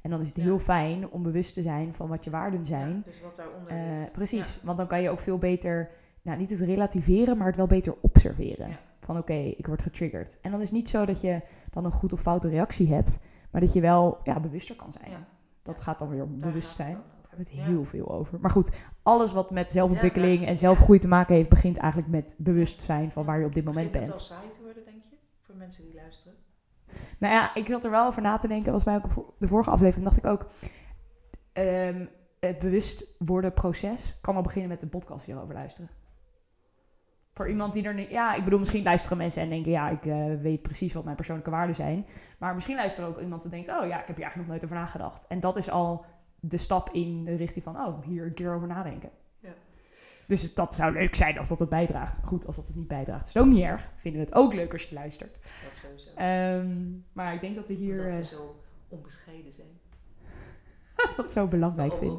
En 0.00 0.10
dan 0.10 0.20
is 0.20 0.26
het 0.26 0.36
Ja. 0.36 0.42
heel 0.42 0.58
fijn 0.58 1.08
om 1.10 1.22
bewust 1.22 1.54
te 1.54 1.62
zijn 1.62 1.94
van 1.94 2.08
wat 2.08 2.24
je 2.24 2.30
waarden 2.30 2.66
zijn. 2.66 2.88
Ja, 2.96 3.02
dus 3.04 3.20
wat 3.20 3.36
daaronder 3.36 3.72
ligt. 4.00 4.12
precies, 4.12 4.52
Ja. 4.54 4.60
want 4.62 4.78
dan 4.78 4.86
kan 4.86 5.02
je 5.02 5.10
ook 5.10 5.20
veel 5.20 5.38
beter, 5.38 5.90
nou 6.22 6.38
niet 6.38 6.50
het 6.50 6.60
relativeren, 6.60 7.36
maar 7.36 7.46
het 7.46 7.56
wel 7.56 7.66
beter 7.66 7.94
observeren. 8.00 8.76
Van 9.04 9.18
oké, 9.18 9.32
ik 9.32 9.66
word 9.66 9.82
getriggerd. 9.82 10.38
En 10.40 10.50
dan 10.50 10.60
is 10.60 10.70
niet 10.70 10.88
zo 10.88 11.04
dat 11.04 11.20
je 11.20 11.40
dan 11.70 11.84
een 11.84 11.92
goed 11.92 12.12
of 12.12 12.20
foute 12.20 12.48
reactie 12.48 12.92
hebt, 12.94 13.18
maar 13.50 13.60
dat 13.60 13.72
je 13.72 13.80
wel 13.80 14.18
ja, 14.22 14.40
bewuster 14.40 14.76
kan 14.76 14.92
zijn. 14.92 15.10
Ja. 15.10 15.26
Dat 15.62 15.80
gaat 15.80 15.98
dan 15.98 16.08
weer 16.08 16.22
om 16.22 16.40
bewustzijn. 16.40 16.92
Daar 16.94 17.28
hebben 17.28 17.46
we 17.46 17.56
het 17.56 17.66
heel 17.66 17.84
veel 17.84 18.10
over. 18.10 18.38
Maar 18.40 18.50
goed, 18.50 18.76
alles 19.02 19.32
wat 19.32 19.50
met 19.50 19.70
zelfontwikkeling 19.70 20.46
en 20.46 20.58
zelfgroei 20.58 20.98
te 20.98 21.08
maken 21.08 21.34
heeft, 21.34 21.48
begint 21.48 21.76
eigenlijk 21.76 22.10
met 22.12 22.34
bewustzijn 22.38 23.10
van 23.10 23.24
waar 23.24 23.38
je 23.38 23.46
op 23.46 23.54
dit 23.54 23.64
moment 23.64 23.90
Begint 23.90 24.06
bent. 24.10 24.20
het 24.20 24.30
al 24.30 24.36
saai 24.36 24.50
te 24.50 24.62
worden, 24.62 24.84
denk 24.84 25.02
je? 25.10 25.16
Voor 25.42 25.54
mensen 25.56 25.84
die 25.84 25.94
luisteren? 25.94 26.34
Nou 27.18 27.34
ja, 27.34 27.54
ik 27.54 27.66
zat 27.66 27.84
er 27.84 27.90
wel 27.90 28.06
over 28.06 28.22
na 28.22 28.36
te 28.36 28.48
denken. 28.48 28.72
Was 28.72 28.84
bij 28.84 28.96
ook 28.96 29.34
de 29.38 29.48
vorige 29.48 29.70
aflevering 29.70 30.04
dacht 30.04 30.16
ik 30.18 30.26
ook. 30.26 30.46
ehm, 31.52 32.06
het 32.40 32.58
bewust 32.58 33.14
worden 33.18 33.52
proces 33.52 34.14
kan 34.20 34.36
al 34.36 34.42
beginnen 34.42 34.70
met 34.70 34.82
een 34.82 34.88
podcast 34.88 35.24
hierover 35.24 35.54
luisteren. 35.54 35.90
Voor 37.34 37.48
iemand 37.48 37.72
die 37.72 37.84
er 37.84 37.94
niet. 37.94 38.10
Ja, 38.10 38.34
ik 38.34 38.44
bedoel, 38.44 38.58
misschien 38.58 38.82
luisteren 38.82 39.16
mensen 39.16 39.42
en 39.42 39.48
denken: 39.48 39.70
ja, 39.70 39.88
ik 39.88 40.06
eh, 40.06 40.24
weet 40.40 40.62
precies 40.62 40.92
wat 40.92 41.04
mijn 41.04 41.16
persoonlijke 41.16 41.50
waarden 41.50 41.74
zijn. 41.74 42.06
Maar 42.38 42.54
misschien 42.54 42.76
luistert 42.76 43.06
er 43.06 43.12
ook 43.14 43.20
iemand 43.20 43.42
die 43.42 43.50
denkt: 43.50 43.68
oh 43.68 43.86
ja, 43.86 44.00
ik 44.00 44.06
heb 44.06 44.16
hier 44.16 44.24
eigenlijk 44.24 44.36
nog 44.36 44.46
nooit 44.46 44.64
over 44.64 44.76
nagedacht. 44.76 45.26
En 45.26 45.40
dat 45.40 45.56
is 45.56 45.70
al 45.70 46.04
de 46.40 46.58
stap 46.58 46.90
in 46.90 47.24
de 47.24 47.34
richting 47.34 47.64
van: 47.64 47.76
oh, 47.76 48.04
hier 48.04 48.24
een 48.24 48.34
keer 48.34 48.54
over 48.54 48.68
nadenken. 48.68 49.10
Ja. 49.40 49.52
Dus 50.26 50.54
dat 50.54 50.74
zou 50.74 50.92
leuk 50.92 51.14
zijn 51.14 51.38
als 51.38 51.48
dat 51.48 51.58
het 51.58 51.68
bijdraagt. 51.68 52.18
Goed, 52.24 52.46
als 52.46 52.56
dat 52.56 52.66
het 52.66 52.76
niet 52.76 52.88
bijdraagt, 52.88 53.26
is 53.26 53.34
het 53.34 53.42
ook 53.42 53.48
niet 53.48 53.64
erg. 53.64 53.88
Vinden 53.96 54.20
we 54.20 54.26
het 54.26 54.36
ook 54.36 54.54
leuk 54.54 54.72
als 54.72 54.82
je 54.82 54.94
luistert. 54.94 55.32
Dat 55.42 55.76
sowieso. 55.82 56.10
Ehm, 56.14 56.90
maar 57.12 57.34
ik 57.34 57.40
denk 57.40 57.56
dat 57.56 57.68
we 57.68 57.74
hier 57.74 57.98
Omdat 57.98 58.12
eh, 58.12 58.18
we 58.18 58.24
zo 58.24 58.62
onbescheiden 58.88 59.52
zijn. 59.52 59.80
dat 61.16 61.32
zo 61.32 61.46
belangrijk 61.46 61.92
te 61.92 62.18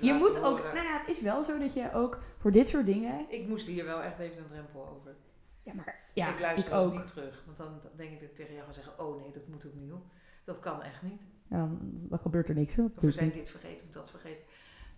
Je 0.00 0.12
moet 0.12 0.42
ook, 0.42 0.58
nou 0.58 0.86
ja, 0.86 0.98
het 0.98 1.08
is 1.08 1.20
wel 1.20 1.44
zo 1.44 1.58
dat 1.58 1.74
je 1.74 1.92
ook 1.92 2.18
voor 2.38 2.52
dit 2.52 2.68
soort 2.68 2.86
dingen. 2.86 3.24
Ik 3.28 3.48
moest 3.48 3.66
hier 3.66 3.84
wel 3.84 4.02
echt 4.02 4.18
even 4.18 4.38
een 4.38 4.48
drempel 4.48 4.88
over. 4.88 5.16
Ja, 5.62 5.74
maar 5.74 5.98
ja, 6.14 6.32
ik 6.32 6.40
luister 6.40 6.72
ik 6.72 6.78
ook. 6.78 6.92
niet 6.92 7.06
terug. 7.06 7.42
Want 7.46 7.56
dan 7.56 7.80
denk 7.96 8.10
ik 8.10 8.20
dat 8.20 8.28
ik 8.28 8.34
tegen 8.34 8.54
jou 8.54 8.66
ga 8.66 8.72
zeggen, 8.72 8.98
oh 8.98 9.20
nee, 9.20 9.30
dat 9.32 9.46
moet 9.46 9.66
opnieuw. 9.66 10.02
Dat 10.44 10.60
kan 10.60 10.82
echt 10.82 11.02
niet. 11.02 11.26
Ja, 11.48 11.68
dan 11.82 12.18
gebeurt 12.18 12.48
er 12.48 12.54
niks. 12.54 12.78
Of 12.78 12.94
we 13.00 13.12
zijn 13.12 13.30
dit 13.30 13.50
vergeten 13.50 13.86
of 13.86 13.92
dat 13.92 14.10
vergeten. 14.10 14.44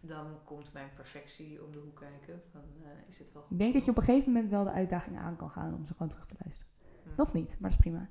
Dan 0.01 0.27
komt 0.45 0.73
mijn 0.73 0.91
perfectie 0.95 1.65
om 1.65 1.73
de 1.73 1.79
hoek 1.79 1.97
kijken. 1.97 2.43
Dan 2.53 2.63
eh, 2.83 2.89
is 3.09 3.19
het 3.19 3.33
wel 3.33 3.43
goed. 3.43 3.51
Ik 3.51 3.59
denk 3.59 3.73
dat 3.73 3.85
je 3.85 3.91
op 3.91 3.97
een 3.97 4.03
gegeven 4.03 4.33
moment 4.33 4.51
wel 4.51 4.65
de 4.65 4.71
uitdaging 4.71 5.19
aan 5.19 5.37
kan 5.37 5.51
gaan 5.51 5.75
om 5.75 5.87
ze 5.87 5.93
gewoon 5.93 6.09
terug 6.09 6.27
te 6.27 6.35
luisteren. 6.45 6.73
Hm. 7.03 7.09
Nog 7.17 7.33
niet, 7.33 7.57
maar 7.59 7.71
dat 7.71 7.79
is 7.79 7.91
prima. 7.91 8.09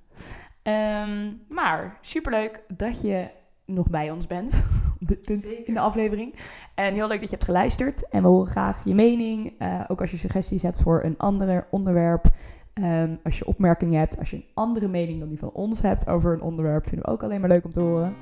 Ehm, 0.62 1.34
maar 1.48 1.98
superleuk 2.02 2.64
dat 2.68 3.02
je 3.02 3.30
nog 3.74 3.90
bij 3.90 4.12
ons 4.12 4.28
bent 4.28 4.64
op 5.02 5.08
dit 5.08 5.22
punt 5.22 5.44
Zeker. 5.44 5.68
in 5.68 5.74
de 5.74 5.80
aflevering. 5.80 6.36
En 6.76 6.94
heel 6.94 7.08
leuk 7.08 7.20
dat 7.20 7.30
je 7.30 7.36
hebt 7.36 7.48
geluisterd. 7.48 8.10
En 8.10 8.22
we 8.22 8.28
horen 8.28 8.52
graag 8.52 8.82
je 8.86 8.94
mening. 8.94 9.54
eh, 9.58 9.80
ook 9.88 10.02
als 10.02 10.12
je 10.12 10.18
suggesties 10.18 10.62
hebt 10.62 10.82
voor 10.82 11.04
een 11.04 11.18
ander 11.18 11.68
onderwerp. 11.72 12.26
Ehm, 12.74 13.16
als 13.24 13.38
je 13.38 13.46
opmerkingen 13.48 14.00
hebt, 14.00 14.20
als 14.20 14.30
je 14.30 14.36
een 14.36 14.46
andere 14.54 14.88
mening 14.88 15.20
dan 15.20 15.30
die 15.30 15.40
van 15.40 15.52
ons 15.52 15.82
hebt 15.82 16.08
over 16.08 16.34
een 16.34 16.42
onderwerp, 16.42 16.88
vinden 16.88 17.06
we 17.06 17.12
ook 17.12 17.24
alleen 17.24 17.40
maar 17.40 17.50
leuk 17.50 17.66
om 17.66 17.72
te 17.74 17.80
horen. 17.80 18.14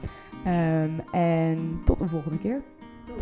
Ehm, 0.46 1.00
en 1.12 1.82
tot 1.86 2.00
de 2.00 2.08
volgende 2.08 2.40
keer. 2.40 2.62
Doei. 3.06 3.20